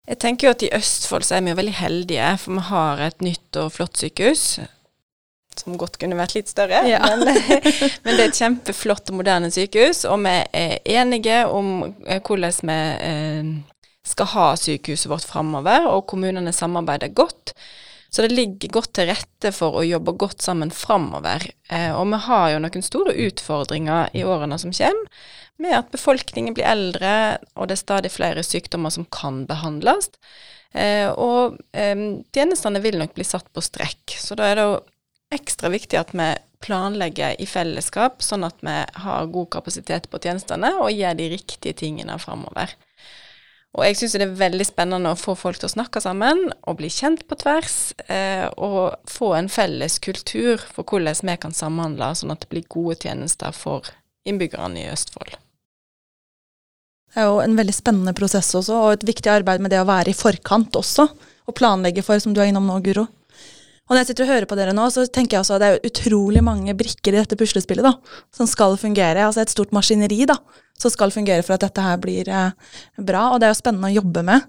Jeg 0.08 0.22
tenker 0.24 0.48
jo 0.48 0.54
at 0.54 0.62
I 0.64 0.72
Østfold 0.78 1.26
så 1.28 1.36
er 1.36 1.44
vi 1.44 1.54
veldig 1.58 1.76
heldige, 1.76 2.32
for 2.40 2.56
vi 2.56 2.66
har 2.70 3.02
et 3.10 3.24
nytt 3.24 3.58
og 3.60 3.74
flott 3.76 4.00
sykehus. 4.00 4.44
Som 5.58 5.78
godt 5.80 5.98
kunne 5.98 6.18
vært 6.18 6.36
litt 6.36 6.50
større, 6.50 6.84
ja. 6.86 7.00
men, 7.18 7.26
men, 8.04 8.12
det 8.14 8.20
er 8.20 8.28
et 8.28 8.38
kjempeflott 8.38 9.10
og 9.10 9.18
moderne 9.18 9.50
sykehus. 9.54 10.04
Og 10.06 10.20
vi 10.22 10.36
er 10.54 10.78
enige 10.98 11.42
om 11.50 11.72
eh, 12.06 12.22
hvordan 12.22 12.70
vi 12.70 12.78
eh, 13.08 13.50
skal 14.08 14.32
ha 14.36 14.48
sykehuset 14.56 15.10
vårt 15.10 15.26
framover, 15.28 15.88
og 15.90 16.06
kommunene 16.10 16.54
samarbeider 16.54 17.12
godt. 17.16 17.54
Så 18.10 18.24
det 18.24 18.32
ligger 18.32 18.72
godt 18.72 18.94
til 18.96 19.10
rette 19.10 19.50
for 19.52 19.76
å 19.76 19.84
jobbe 19.84 20.14
godt 20.20 20.40
sammen 20.44 20.70
framover. 20.72 21.44
Eh, 21.68 21.90
og 21.92 22.08
vi 22.08 22.20
har 22.24 22.54
jo 22.54 22.62
noen 22.64 22.84
store 22.84 23.14
utfordringer 23.26 24.14
i 24.16 24.24
årene 24.24 24.58
som 24.60 24.72
kommer, 24.72 25.26
med 25.58 25.74
at 25.74 25.90
befolkningen 25.90 26.54
blir 26.54 26.68
eldre, 26.70 27.12
og 27.58 27.66
det 27.68 27.74
er 27.74 27.82
stadig 27.82 28.12
flere 28.14 28.44
sykdommer 28.46 28.94
som 28.94 29.08
kan 29.12 29.42
behandles. 29.48 30.12
Eh, 30.72 31.08
og 31.10 31.58
eh, 31.76 31.98
tjenestene 32.34 32.80
vil 32.84 33.00
nok 33.00 33.16
bli 33.16 33.26
satt 33.26 33.48
på 33.52 33.64
strekk. 33.64 34.16
Så 34.16 34.38
da 34.38 34.48
er 34.48 34.56
det 34.56 34.68
jo 34.68 34.78
ekstra 35.34 35.70
viktig 35.72 35.98
at 36.00 36.14
vi 36.16 36.28
planlegger 36.64 37.36
i 37.38 37.46
fellesskap, 37.46 38.22
sånn 38.24 38.46
at 38.46 38.58
vi 38.64 38.74
har 39.02 39.32
god 39.32 39.50
kapasitet 39.54 40.08
på 40.10 40.20
tjenestene 40.22 40.72
og 40.80 40.92
gjør 40.94 41.18
de 41.18 41.30
riktige 41.36 41.76
tingene 41.84 42.18
framover. 42.22 42.74
Og 43.76 43.84
jeg 43.84 43.98
syns 43.98 44.14
det 44.16 44.24
er 44.24 44.38
veldig 44.40 44.64
spennende 44.66 45.12
å 45.12 45.18
få 45.18 45.34
folk 45.38 45.60
til 45.60 45.68
å 45.68 45.74
snakke 45.74 46.00
sammen 46.02 46.48
og 46.64 46.78
bli 46.80 46.88
kjent 46.90 47.26
på 47.28 47.36
tvers, 47.38 47.92
eh, 48.08 48.48
og 48.56 48.96
få 49.06 49.34
en 49.36 49.50
felles 49.52 49.98
kultur 50.02 50.62
for 50.72 50.88
hvordan 50.88 51.20
vi 51.28 51.36
kan 51.38 51.54
samhandle, 51.54 52.14
sånn 52.16 52.32
at 52.34 52.42
det 52.42 52.50
blir 52.54 52.66
gode 52.66 52.96
tjenester 53.04 53.52
for 53.54 53.86
innbyggerne 54.26 54.82
i 54.82 54.88
Østfold. 54.90 55.36
Det 57.08 57.22
er 57.22 57.28
jo 57.28 57.38
en 57.40 57.56
veldig 57.56 57.76
spennende 57.76 58.16
prosess 58.16 58.50
også, 58.56 58.80
og 58.82 58.96
et 58.96 59.06
viktig 59.08 59.30
arbeid 59.32 59.62
med 59.64 59.72
det 59.72 59.80
å 59.80 59.88
være 59.88 60.12
i 60.12 60.16
forkant 60.16 60.74
også, 60.76 61.06
og 61.48 61.56
planlegge 61.56 62.04
for, 62.04 62.20
som 62.20 62.34
du 62.36 62.42
er 62.42 62.50
innom 62.50 62.66
nå, 62.68 62.80
Guro. 62.84 63.06
Og 63.88 63.94
når 63.94 64.02
jeg 64.02 64.08
sitter 64.10 64.26
og 64.26 64.32
hører 64.34 64.46
på 64.50 64.56
dere 64.58 64.74
nå, 64.76 64.84
så 64.92 65.06
tenker 65.08 65.38
jeg 65.38 65.42
også 65.42 65.56
at 65.56 65.62
det 65.62 65.68
er 65.70 65.88
utrolig 65.88 66.42
mange 66.44 66.74
brikker 66.76 67.14
i 67.14 67.20
dette 67.22 67.38
puslespillet 67.40 67.86
da, 67.86 67.94
som 68.36 68.48
skal 68.50 68.76
fungere. 68.80 69.24
Altså 69.24 69.40
et 69.40 69.52
stort 69.52 69.72
maskineri 69.72 70.26
da, 70.28 70.36
som 70.76 70.92
skal 70.92 71.12
fungere 71.14 71.44
for 71.46 71.56
at 71.56 71.64
dette 71.64 71.84
her 71.84 71.96
blir 72.02 72.28
eh, 72.28 72.74
bra. 73.00 73.30
Og 73.32 73.40
det 73.40 73.48
er 73.48 73.54
jo 73.54 73.60
spennende 73.62 73.88
å 73.88 73.96
jobbe 73.96 74.24
med. 74.28 74.44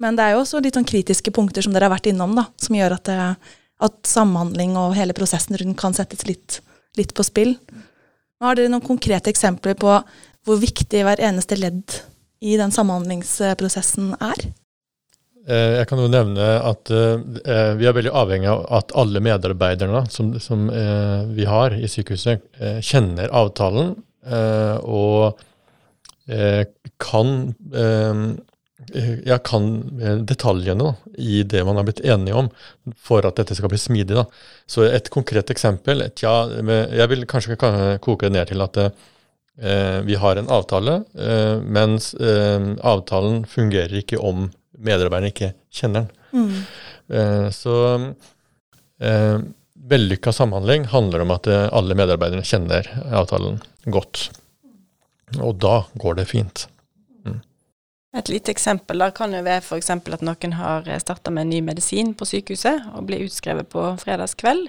Men 0.00 0.16
det 0.16 0.24
er 0.24 0.32
jo 0.32 0.40
også 0.46 0.62
litt 0.64 0.78
sånn 0.78 0.88
kritiske 0.88 1.32
punkter 1.36 1.66
som 1.66 1.76
dere 1.76 1.90
har 1.90 1.92
vært 1.92 2.08
innom, 2.08 2.32
da, 2.38 2.46
som 2.56 2.78
gjør 2.78 2.96
at, 2.96 3.10
det, 3.10 3.52
at 3.84 3.98
samhandling 4.08 4.72
og 4.80 4.96
hele 4.96 5.16
prosessen 5.16 5.60
rundt 5.60 5.76
kan 5.80 5.96
settes 5.96 6.24
litt, 6.24 6.62
litt 6.96 7.12
på 7.12 7.26
spill. 7.26 7.58
Har 8.40 8.56
dere 8.56 8.72
noen 8.72 8.86
konkrete 8.86 9.28
eksempler 9.28 9.76
på 9.76 9.98
hvor 10.48 10.56
viktig 10.62 11.04
hver 11.04 11.20
eneste 11.20 11.58
ledd 11.60 12.00
i 12.40 12.56
den 12.56 12.72
samhandlingsprosessen 12.72 14.14
er? 14.24 14.46
Eh, 15.48 15.78
jeg 15.78 15.88
kan 15.88 16.00
jo 16.02 16.10
nevne 16.12 16.46
at 16.68 16.90
uh, 16.92 17.16
vi 17.78 17.86
er 17.88 17.94
veldig 17.96 18.12
avhengig 18.12 18.50
av 18.52 18.66
at 18.76 18.92
alle 18.98 19.22
medarbeiderne 19.24 20.04
som, 20.12 20.34
som 20.42 20.66
vi 21.32 21.46
har 21.48 21.76
i 21.76 21.88
sykehuset, 21.88 22.44
kjenner 22.84 23.32
avtalen 23.32 23.94
og 24.84 25.40
kan, 27.00 27.30
ja, 29.24 29.38
kan 29.42 29.64
detaljene 30.28 30.92
i 31.18 31.40
det 31.48 31.64
man 31.66 31.80
har 31.80 31.88
blitt 31.88 32.02
enige 32.04 32.36
om, 32.36 32.50
for 32.94 33.24
at 33.26 33.40
dette 33.40 33.56
skal 33.56 33.72
bli 33.72 33.80
smidig. 33.80 34.20
Så 34.68 34.84
et 34.86 35.08
konkret 35.10 35.50
eksempel 35.50 36.04
tja, 36.12 36.34
Jeg 36.52 37.08
vil 37.10 37.26
kanskje 37.26 37.56
koke 37.56 38.28
det 38.28 38.36
ned 38.36 38.52
til 38.52 38.62
at 38.62 38.78
vi 40.06 40.20
har 40.20 40.38
en 40.38 40.52
avtale, 40.52 41.00
mens 41.64 42.12
avtalen 42.20 43.42
fungerer 43.48 44.04
ikke 44.04 44.20
om 44.20 44.50
medarbeideren 44.80 45.32
ikke 45.32 45.52
kjenner 45.74 46.06
den. 46.06 46.20
Mm. 46.32 46.58
Eh, 47.10 47.50
så 47.54 47.76
eh, 49.00 49.38
vellykka 49.74 50.32
samhandling 50.32 50.84
handler 50.92 51.24
om 51.24 51.34
at 51.34 51.48
eh, 51.50 51.68
alle 51.72 51.96
medarbeiderne 51.98 52.46
kjenner 52.46 52.86
avtalen 53.10 53.60
godt. 53.90 54.28
Og 55.40 55.56
da 55.62 55.84
går 56.00 56.20
det 56.20 56.28
fint. 56.30 56.66
Mm. 57.26 57.40
Et 58.18 58.32
lite 58.32 58.54
eksempel 58.54 59.02
der 59.02 59.14
kan 59.16 59.34
jo 59.34 59.44
være 59.46 59.62
f.eks. 59.62 59.90
at 59.90 60.26
noen 60.26 60.58
har 60.58 60.90
starta 61.02 61.34
med 61.34 61.46
en 61.46 61.54
ny 61.54 61.62
medisin 61.70 62.14
på 62.14 62.28
sykehuset 62.28 62.90
og 62.94 63.06
blir 63.10 63.26
utskrevet 63.26 63.70
på 63.70 63.92
fredagskveld. 64.02 64.68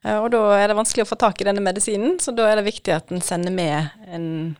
Og 0.00 0.30
da 0.32 0.38
er 0.56 0.70
det 0.70 0.78
vanskelig 0.78 1.04
å 1.04 1.10
få 1.10 1.18
tak 1.20 1.42
i 1.42 1.44
denne 1.44 1.60
medisinen, 1.60 2.14
så 2.24 2.32
da 2.32 2.46
er 2.48 2.56
det 2.56 2.70
viktig 2.70 2.94
at 2.94 3.10
en 3.12 3.20
sender 3.20 3.52
med 3.52 3.90
en 4.08 4.54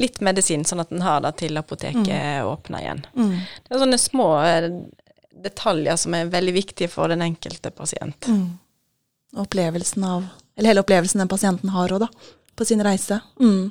litt 0.00 0.20
medisin, 0.24 0.64
sånn 0.64 0.80
at 0.80 0.92
en 0.92 1.04
har 1.04 1.20
det 1.24 1.34
til 1.42 1.58
apoteket 1.60 2.08
mm. 2.08 2.46
åpner 2.48 2.84
igjen. 2.84 3.02
Mm. 3.16 3.34
Det 3.66 3.74
er 3.74 3.82
sånne 3.82 3.98
små 4.00 4.28
eh, 4.46 4.68
detaljer 5.44 5.98
som 6.00 6.16
er 6.16 6.30
veldig 6.32 6.54
viktige 6.56 6.90
for 6.92 7.12
den 7.12 7.24
enkelte 7.24 7.72
pasient. 7.74 8.28
Mm. 8.28 8.46
Opplevelsen 9.42 10.04
av 10.04 10.26
Eller 10.56 10.68
hele 10.68 10.82
opplevelsen 10.84 11.22
den 11.22 11.28
pasienten 11.28 11.72
har 11.72 11.92
òg, 11.92 12.04
da. 12.04 12.08
På 12.56 12.64
sin 12.68 12.82
reise. 12.84 13.20
Mm. 13.40 13.70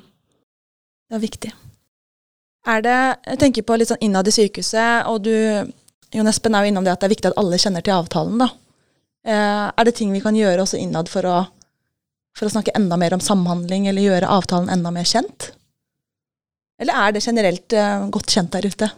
Det 1.08 1.18
er 1.18 1.22
viktig. 1.22 1.52
Er 2.66 2.82
det 2.82 2.98
Jeg 3.26 3.38
tenker 3.38 3.62
på 3.66 3.76
litt 3.78 3.90
sånn 3.90 4.02
innad 4.02 4.28
i 4.28 4.34
sykehuset, 4.34 5.06
og 5.06 5.22
du 5.22 5.34
Jon 6.12 6.28
Espen 6.28 6.54
er 6.54 6.66
jo 6.66 6.72
innom 6.72 6.84
det 6.84 6.92
at 6.92 7.00
det 7.00 7.08
er 7.08 7.14
viktig 7.14 7.30
at 7.30 7.38
alle 7.40 7.58
kjenner 7.58 7.84
til 7.84 7.94
avtalen, 7.96 8.42
da. 8.42 8.50
Eh, 9.24 9.66
er 9.70 9.86
det 9.86 9.94
ting 9.96 10.12
vi 10.12 10.20
kan 10.20 10.36
gjøre 10.36 10.66
også 10.66 10.80
innad 10.82 11.08
for 11.08 11.24
å, 11.24 11.36
for 12.36 12.48
å 12.48 12.52
snakke 12.52 12.74
enda 12.76 12.98
mer 13.00 13.14
om 13.16 13.22
samhandling, 13.22 13.86
eller 13.88 14.04
gjøre 14.04 14.28
avtalen 14.28 14.68
enda 14.74 14.92
mer 14.92 15.08
kjent? 15.08 15.52
Eller 16.80 16.98
er 16.98 17.14
det 17.14 17.24
generelt 17.24 17.74
uh, 17.76 18.08
godt 18.12 18.32
kjent 18.32 18.54
der 18.54 18.68
ute? 18.70 18.88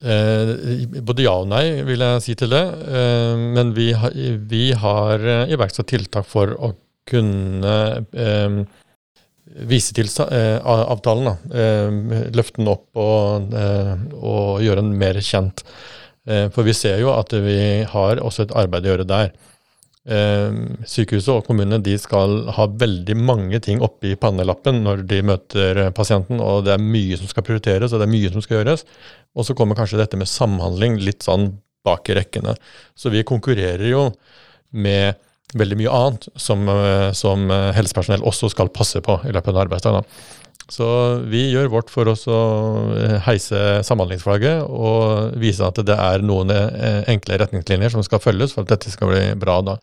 Eh, 0.00 0.86
både 1.04 1.26
ja 1.26 1.34
og 1.42 1.48
nei, 1.50 1.82
vil 1.84 2.00
jeg 2.00 2.24
si 2.24 2.36
til 2.38 2.52
det. 2.54 2.62
Eh, 2.88 3.40
men 3.56 3.74
vi, 3.76 3.90
ha, 3.92 4.10
vi 4.48 4.70
har 4.72 5.20
eh, 5.20 5.52
iverksatt 5.52 5.90
tiltak 5.92 6.28
for 6.28 6.54
å 6.56 6.72
kunne 7.10 7.74
eh, 8.16 8.60
vise 9.68 9.96
til 9.96 10.08
eh, 10.30 10.56
avtalen. 10.64 11.34
løfte 12.32 12.62
den 12.62 12.70
opp 12.70 12.86
og, 12.96 13.52
og, 13.52 14.60
gjøre 14.62 14.84
den 14.84 14.94
mer 14.96 15.18
kjent. 15.20 15.64
for 16.54 16.62
vi 16.62 16.72
ser 16.76 17.00
jo 17.00 17.10
at 17.10 17.32
vi 17.32 17.82
har 17.88 18.20
også 18.22 18.44
et 18.44 18.52
arbeid 18.54 18.86
å 18.86 18.92
gjøre 18.92 19.08
der. 19.08 19.32
Eh, 20.08 20.58
sykehuset 20.88 21.32
og 21.34 21.46
kommunene 21.48 21.80
de 21.84 21.96
skal 22.00 22.46
ha 22.56 22.66
veldig 22.80 23.16
mange 23.18 23.60
ting 23.64 23.82
oppi 23.84 24.14
pannelappen 24.20 24.82
når 24.84 25.04
de 25.10 25.22
møter 25.26 25.82
pasienten, 25.96 26.40
og 26.40 26.66
det 26.66 26.76
er 26.76 26.84
mye 26.84 27.18
som 27.20 27.30
skal 27.30 27.46
prioriteres, 27.46 27.92
og 27.92 28.02
det 28.02 28.08
er 28.08 28.14
mye 28.14 28.32
som 28.34 28.44
skal 28.44 28.60
gjøres. 28.60 28.86
Og 29.36 29.46
så 29.46 29.56
kommer 29.58 29.78
kanskje 29.78 30.00
dette 30.00 30.18
med 30.20 30.30
samhandling 30.30 31.00
litt 31.02 31.26
sånn 31.26 31.52
bak 31.86 32.10
i 32.12 32.16
rekkene. 32.18 32.56
Så 32.98 33.12
vi 33.12 33.24
konkurrerer 33.26 33.86
jo 33.88 34.10
med 34.70 35.18
veldig 35.56 35.80
mye 35.80 35.94
annet 35.94 36.28
som, 36.38 36.68
eh, 36.68 37.10
som 37.16 37.48
helsepersonell 37.50 38.22
også 38.26 38.52
skal 38.52 38.70
passe 38.70 39.00
på 39.02 39.18
i 39.24 39.32
løpet 39.34 39.50
av 39.50 39.56
en 39.56 39.64
arbeidsdag. 39.64 40.04
Så 40.70 40.86
vi 41.30 41.48
gjør 41.50 41.70
vårt 41.72 41.90
for 41.90 42.08
oss 42.12 42.28
å 42.30 42.40
eh, 42.94 43.16
heise 43.26 43.80
samhandlingsflagget 43.86 44.68
og 44.70 45.34
vise 45.42 45.66
at 45.66 45.80
det 45.86 45.96
er 45.98 46.22
noen 46.22 46.52
eh, 46.54 47.02
enkle 47.10 47.40
retningslinjer 47.42 47.90
som 47.90 48.04
skal 48.06 48.22
følges 48.22 48.54
for 48.54 48.62
at 48.62 48.76
dette 48.76 48.92
skal 48.92 49.10
bli 49.10 49.24
bra. 49.40 49.58
da. 49.66 49.76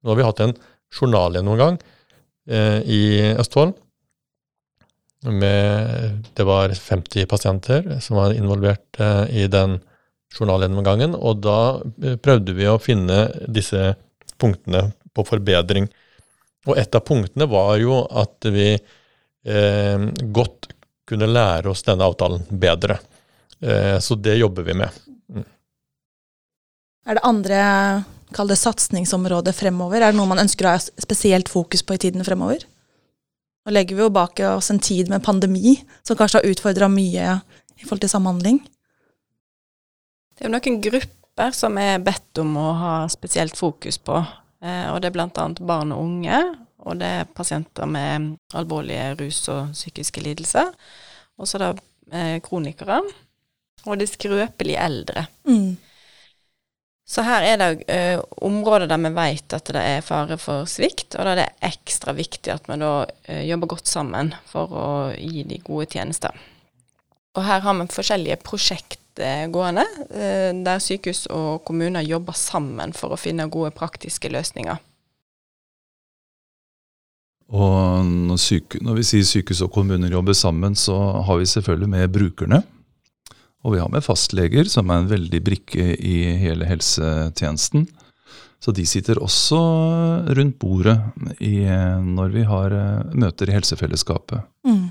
Nå 0.00 0.12
har 0.12 0.20
vi 0.20 0.26
hatt 0.26 0.40
en 0.44 0.56
journalgjennomgang 0.96 1.78
eh, 2.48 2.80
i 2.88 3.02
Østfold. 3.36 3.76
Med, 5.28 6.24
det 6.32 6.44
var 6.48 6.72
50 6.72 7.26
pasienter 7.28 7.90
som 8.00 8.16
var 8.16 8.32
involvert 8.32 8.96
eh, 8.96 9.42
i 9.42 9.48
den 9.52 9.76
journalgjennomgangen. 10.32 11.16
Og 11.18 11.42
da 11.44 11.58
eh, 12.00 12.16
prøvde 12.16 12.56
vi 12.56 12.68
å 12.70 12.80
finne 12.80 13.26
disse 13.44 13.92
punktene 14.40 14.88
på 15.12 15.26
forbedring. 15.28 15.90
Og 16.68 16.80
et 16.80 16.96
av 16.96 17.04
punktene 17.04 17.48
var 17.50 17.76
jo 17.80 18.02
at 18.08 18.48
vi 18.48 18.72
eh, 19.44 20.08
godt 20.32 20.70
kunne 21.10 21.28
lære 21.30 21.70
oss 21.72 21.82
denne 21.86 22.06
avtalen 22.06 22.44
bedre. 22.50 22.98
Eh, 23.60 23.98
så 23.98 24.14
det 24.14 24.38
jobber 24.38 24.66
vi 24.66 24.76
med. 24.78 25.00
Mm. 25.28 25.46
Er 27.06 27.18
det 27.18 27.26
andre 27.26 27.60
kall 28.34 28.50
det 28.52 28.60
satsingsområder 28.60 29.56
fremover? 29.56 30.00
Er 30.00 30.12
det 30.12 30.20
noe 30.20 30.30
man 30.30 30.42
ønsker 30.42 30.68
å 30.68 30.74
ha 30.76 30.80
spesielt 30.80 31.50
fokus 31.50 31.82
på 31.82 31.96
i 31.96 32.02
tiden 32.06 32.26
fremover? 32.26 32.62
Nå 33.66 33.74
legger 33.74 33.98
vi 33.98 34.06
jo 34.06 34.12
bak 34.14 34.40
oss 34.54 34.70
en 34.72 34.80
tid 34.80 35.10
med 35.12 35.24
pandemi, 35.24 35.76
som 36.06 36.16
kanskje 36.16 36.40
har 36.40 36.52
utfordra 36.52 36.88
mye 36.88 37.40
i 37.76 37.84
forhold 37.84 38.04
til 38.04 38.12
samhandling. 38.12 38.60
Det 40.36 40.46
er 40.46 40.48
jo 40.48 40.54
noen 40.54 40.78
grupper 40.86 41.56
som 41.56 41.76
er 41.80 42.00
bedt 42.04 42.40
om 42.40 42.54
å 42.56 42.70
ha 42.78 42.94
spesielt 43.12 43.58
fokus 43.58 43.98
på, 44.00 44.16
eh, 44.64 44.86
og 44.88 45.02
det 45.02 45.10
er 45.10 45.16
bl.a. 45.18 45.46
barn 45.60 45.92
og 45.92 46.06
unge, 46.06 46.40
og 46.86 47.00
det 47.00 47.10
er 47.20 47.30
pasienter 47.36 47.88
med 47.88 48.34
alvorlige 48.56 49.14
rus- 49.20 49.48
og 49.52 49.74
psykiske 49.76 50.22
lidelser. 50.24 50.72
Og 51.40 51.48
så 51.48 51.60
det 51.60 51.70
eh, 52.12 52.38
kronikere. 52.44 53.00
Og 53.86 53.96
de 53.96 54.06
skrøpelige 54.08 54.80
eldre. 54.80 55.24
Mm. 55.48 55.76
Så 57.10 57.24
her 57.26 57.42
er 57.42 57.56
det 57.58 57.88
eh, 57.90 58.20
områder 58.44 58.86
der 58.86 59.00
vi 59.02 59.10
vet 59.16 59.56
at 59.56 59.72
det 59.74 59.82
er 59.82 60.04
fare 60.04 60.36
for 60.38 60.68
svikt, 60.70 61.16
og 61.16 61.26
da 61.26 61.32
er 61.32 61.40
det 61.40 61.70
ekstra 61.72 62.14
viktig 62.14 62.52
at 62.54 62.68
vi 62.70 62.76
da 62.78 62.92
eh, 63.24 63.42
jobber 63.48 63.72
godt 63.72 63.90
sammen 63.90 64.34
for 64.46 64.70
å 64.70 64.88
gi 65.16 65.42
de 65.48 65.58
gode 65.64 65.88
tjenester. 65.90 66.36
Og 67.34 67.42
her 67.46 67.64
har 67.64 67.78
vi 67.78 67.88
forskjellige 67.90 68.38
prosjekt 68.44 68.98
gående, 69.50 69.84
eh, 70.14 70.52
der 70.54 70.78
sykehus 70.78 71.26
og 71.34 71.64
kommuner 71.66 72.06
jobber 72.06 72.36
sammen 72.38 72.94
for 72.96 73.12
å 73.12 73.18
finne 73.20 73.50
gode 73.50 73.72
praktiske 73.74 74.30
løsninger. 74.30 74.78
Og 77.50 78.06
når, 78.06 78.38
syke, 78.38 78.78
når, 78.84 79.00
vi 79.00 79.06
sier 79.06 79.26
sykehus 79.26 79.64
og 79.66 79.72
kommuner 79.74 80.12
jobber 80.12 80.36
sammen, 80.38 80.76
så 80.78 80.96
har 81.26 81.40
vi 81.40 81.48
selvfølgelig 81.50 81.90
med 81.90 82.12
brukerne. 82.14 82.60
Og 83.66 83.74
vi 83.74 83.80
har 83.82 83.90
med 83.92 84.04
fastleger, 84.06 84.70
som 84.70 84.90
er 84.90 85.02
en 85.02 85.10
veldig 85.10 85.40
brikke 85.44 85.96
i 85.98 86.14
hele 86.40 86.68
helsetjenesten. 86.68 87.88
Så 88.60 88.72
de 88.76 88.84
sitter 88.86 89.18
også 89.18 89.58
rundt 90.36 90.58
bordet 90.60 90.96
i, 91.40 91.64
når 92.04 92.32
vi 92.34 92.44
har 92.44 92.76
eh, 92.76 93.12
møter 93.16 93.48
i 93.48 93.56
helsefellesskapet. 93.56 94.44
Mm. 94.68 94.88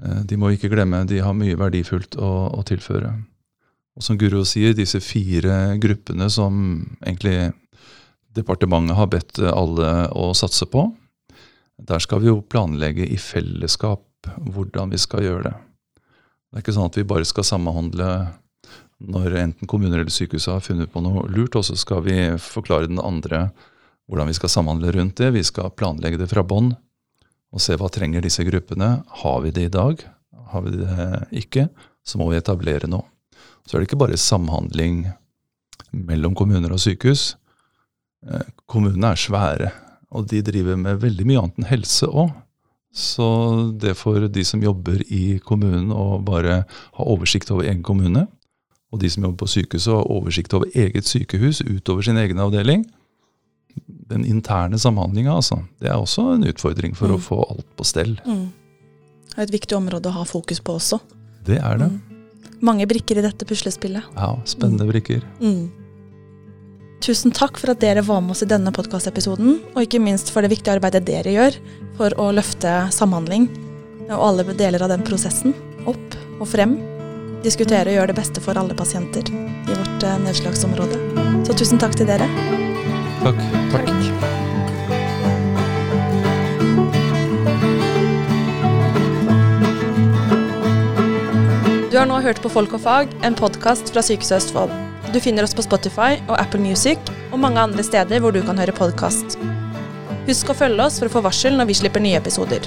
Eh, 0.00 0.20
de 0.30 0.38
må 0.38 0.52
ikke 0.54 0.70
glemme, 0.70 1.02
de 1.10 1.18
har 1.22 1.34
mye 1.34 1.58
verdifullt 1.58 2.14
å, 2.14 2.32
å 2.54 2.62
tilføre. 2.66 3.10
Og 3.94 4.06
som 4.06 4.18
Guro 4.18 4.44
sier, 4.46 4.74
disse 4.74 5.02
fire 5.02 5.76
gruppene 5.82 6.30
som 6.30 6.56
egentlig 7.02 7.52
departementet 8.34 8.98
har 8.98 9.10
bedt 9.10 9.42
alle 9.50 9.90
å 10.14 10.30
satse 10.34 10.66
på, 10.70 10.88
der 11.82 12.02
skal 12.02 12.22
vi 12.22 12.30
jo 12.30 12.40
planlegge 12.40 13.06
i 13.06 13.18
fellesskap 13.20 14.28
hvordan 14.38 14.92
vi 14.94 15.00
skal 15.00 15.24
gjøre 15.24 15.44
det. 15.48 15.54
Det 16.54 16.58
er 16.60 16.64
ikke 16.64 16.74
sånn 16.76 16.90
at 16.90 16.98
vi 16.98 17.06
bare 17.08 17.26
skal 17.26 17.46
samhandle 17.46 18.08
når 19.04 19.36
enten 19.40 19.68
kommuner 19.68 20.00
eller 20.00 20.14
sykehus 20.14 20.46
har 20.48 20.62
funnet 20.64 20.92
på 20.92 21.02
noe 21.02 21.26
lurt, 21.28 21.56
og 21.58 21.66
så 21.66 21.76
skal 21.76 22.04
vi 22.06 22.16
forklare 22.40 22.88
den 22.88 23.02
andre 23.02 23.48
hvordan 24.08 24.28
vi 24.30 24.36
skal 24.36 24.52
samhandle 24.52 24.92
rundt 24.94 25.18
det. 25.20 25.32
Vi 25.34 25.44
skal 25.44 25.72
planlegge 25.74 26.20
det 26.20 26.30
fra 26.30 26.44
bånn 26.46 26.72
og 27.54 27.62
se 27.62 27.76
hva 27.78 27.90
trenger 27.92 28.24
disse 28.24 28.44
gruppene. 28.46 29.02
Har 29.22 29.42
vi 29.44 29.52
det 29.54 29.68
i 29.68 29.72
dag? 29.72 30.00
Har 30.52 30.64
vi 30.64 30.76
det 30.78 31.08
ikke? 31.44 31.68
Så 32.04 32.20
må 32.20 32.28
vi 32.30 32.38
etablere 32.38 32.90
noe. 32.90 33.06
Så 33.64 33.76
er 33.76 33.80
det 33.80 33.88
ikke 33.88 34.02
bare 34.02 34.20
samhandling 34.20 35.06
mellom 35.94 36.34
kommuner 36.36 36.74
og 36.74 36.82
sykehus. 36.82 37.34
Eh, 38.28 38.44
kommunene 38.68 39.14
er 39.14 39.20
svære. 39.20 39.70
Og 40.14 40.28
de 40.30 40.42
driver 40.46 40.78
med 40.78 41.02
veldig 41.02 41.26
mye 41.28 41.42
annet 41.42 41.60
enn 41.60 41.70
helse 41.72 42.08
òg. 42.08 42.32
Så 42.94 43.26
det 43.82 43.96
for 43.98 44.28
de 44.30 44.44
som 44.46 44.62
jobber 44.62 45.00
i 45.10 45.40
kommunen 45.42 45.90
å 45.90 46.20
bare 46.22 46.60
ha 46.94 47.06
oversikt 47.10 47.50
over 47.50 47.66
egen 47.66 47.82
kommune, 47.82 48.28
og 48.94 49.00
de 49.02 49.10
som 49.10 49.24
jobber 49.26 49.40
på 49.42 49.50
sykehuset 49.50 49.90
å 49.90 49.98
ha 49.98 50.04
oversikt 50.14 50.54
over 50.54 50.70
eget 50.78 51.08
sykehus 51.08 51.64
utover 51.66 52.06
sin 52.06 52.20
egen 52.20 52.38
avdeling, 52.38 52.84
den 54.14 54.22
interne 54.28 54.78
samhandlinga, 54.78 55.34
altså, 55.34 55.64
det 55.82 55.90
er 55.90 55.98
også 55.98 56.28
en 56.36 56.46
utfordring 56.46 56.94
for 56.94 57.10
mm. 57.10 57.16
å 57.16 57.24
få 57.24 57.40
alt 57.48 57.66
på 57.74 57.86
stell. 57.88 58.14
Mm. 58.22 58.52
Det 59.32 59.40
er 59.40 59.48
et 59.48 59.56
viktig 59.56 59.74
område 59.74 60.12
å 60.12 60.20
ha 60.20 60.26
fokus 60.28 60.62
på 60.62 60.76
også. 60.78 61.00
Det 61.48 61.58
er 61.58 61.80
det. 61.82 61.90
Mm. 61.90 62.60
Mange 62.64 62.86
brikker 62.86 63.18
i 63.18 63.24
dette 63.24 63.48
puslespillet. 63.48 64.06
Ja, 64.14 64.36
spennende 64.46 64.86
brikker. 64.86 65.26
Mm. 65.42 65.66
Tusen 67.04 67.34
takk 67.36 67.58
for 67.60 67.68
at 67.68 67.82
dere 67.82 68.00
var 68.00 68.22
med 68.24 68.32
oss 68.32 68.40
i 68.46 68.48
denne 68.48 68.70
podkastepisoden, 68.72 69.58
og 69.74 69.82
ikke 69.84 69.98
minst 70.00 70.30
for 70.32 70.40
det 70.40 70.48
viktige 70.54 70.72
arbeidet 70.78 71.02
dere 71.04 71.34
gjør 71.34 71.58
for 71.98 72.14
å 72.16 72.30
løfte 72.32 72.70
samhandling 72.96 73.44
og 74.06 74.22
alle 74.24 74.46
deler 74.56 74.80
av 74.86 74.88
den 74.88 75.04
prosessen 75.04 75.52
opp 75.84 76.16
og 76.38 76.48
frem. 76.48 76.78
Diskutere 77.44 77.92
og 77.92 77.98
gjøre 77.98 78.14
det 78.14 78.16
beste 78.16 78.40
for 78.40 78.56
alle 78.56 78.72
pasienter 78.78 79.28
i 79.28 79.76
vårt 79.76 80.06
eh, 80.08 80.16
nedslagsområde. 80.24 80.96
Så 81.44 81.52
tusen 81.60 81.82
takk 81.82 81.92
til 82.00 82.08
dere. 82.08 82.24
Takk. 83.20 83.44
Takk. 83.74 83.92
Du 91.92 92.00
har 92.00 92.08
nå 92.08 92.24
hørt 92.24 92.40
på 92.40 92.48
Folk 92.56 92.72
og 92.80 92.82
fag, 92.88 93.12
en 93.20 93.36
podkast 93.36 93.92
fra 93.92 94.00
Sykehuset 94.00 94.40
Østfold. 94.40 94.93
Du 95.12 95.20
finner 95.20 95.44
oss 95.44 95.54
på 95.54 95.62
Spotify 95.62 96.16
og 96.28 96.38
Apple 96.40 96.60
Music 96.62 96.98
og 97.30 97.40
mange 97.42 97.60
andre 97.60 97.84
steder 97.86 98.22
hvor 98.22 98.34
du 98.34 98.40
kan 98.46 98.58
høre 98.58 98.74
podkast. 98.74 99.36
Husk 100.24 100.50
å 100.50 100.56
følge 100.56 100.86
oss 100.86 100.98
for 101.00 101.10
å 101.10 101.14
få 101.16 101.24
varsel 101.26 101.58
når 101.58 101.68
vi 101.70 101.78
slipper 101.82 102.02
nye 102.02 102.18
episoder. 102.20 102.66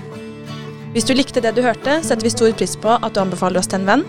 Hvis 0.93 1.07
du 1.07 1.15
likte 1.17 1.43
det 1.43 1.55
du 1.57 1.63
hørte, 1.65 1.99
setter 2.05 2.25
vi 2.25 2.33
stor 2.33 2.53
pris 2.57 2.77
på 2.79 2.95
at 2.95 3.13
du 3.13 3.21
anbefaler 3.23 3.61
oss 3.61 3.69
til 3.69 3.81
en 3.81 3.89
venn. 3.89 4.05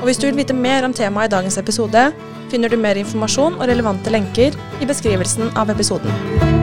Og 0.00 0.06
hvis 0.08 0.20
du 0.20 0.28
vil 0.28 0.38
vite 0.38 0.56
mer 0.56 0.86
om 0.86 0.94
temaet 0.96 1.32
i 1.32 1.34
dagens 1.36 1.58
episode, 1.60 2.08
finner 2.52 2.72
du 2.72 2.78
mer 2.80 3.00
informasjon 3.00 3.58
og 3.58 3.68
relevante 3.70 4.12
lenker 4.12 4.56
i 4.80 4.88
beskrivelsen 4.88 5.52
av 5.60 5.72
episoden. 5.72 6.59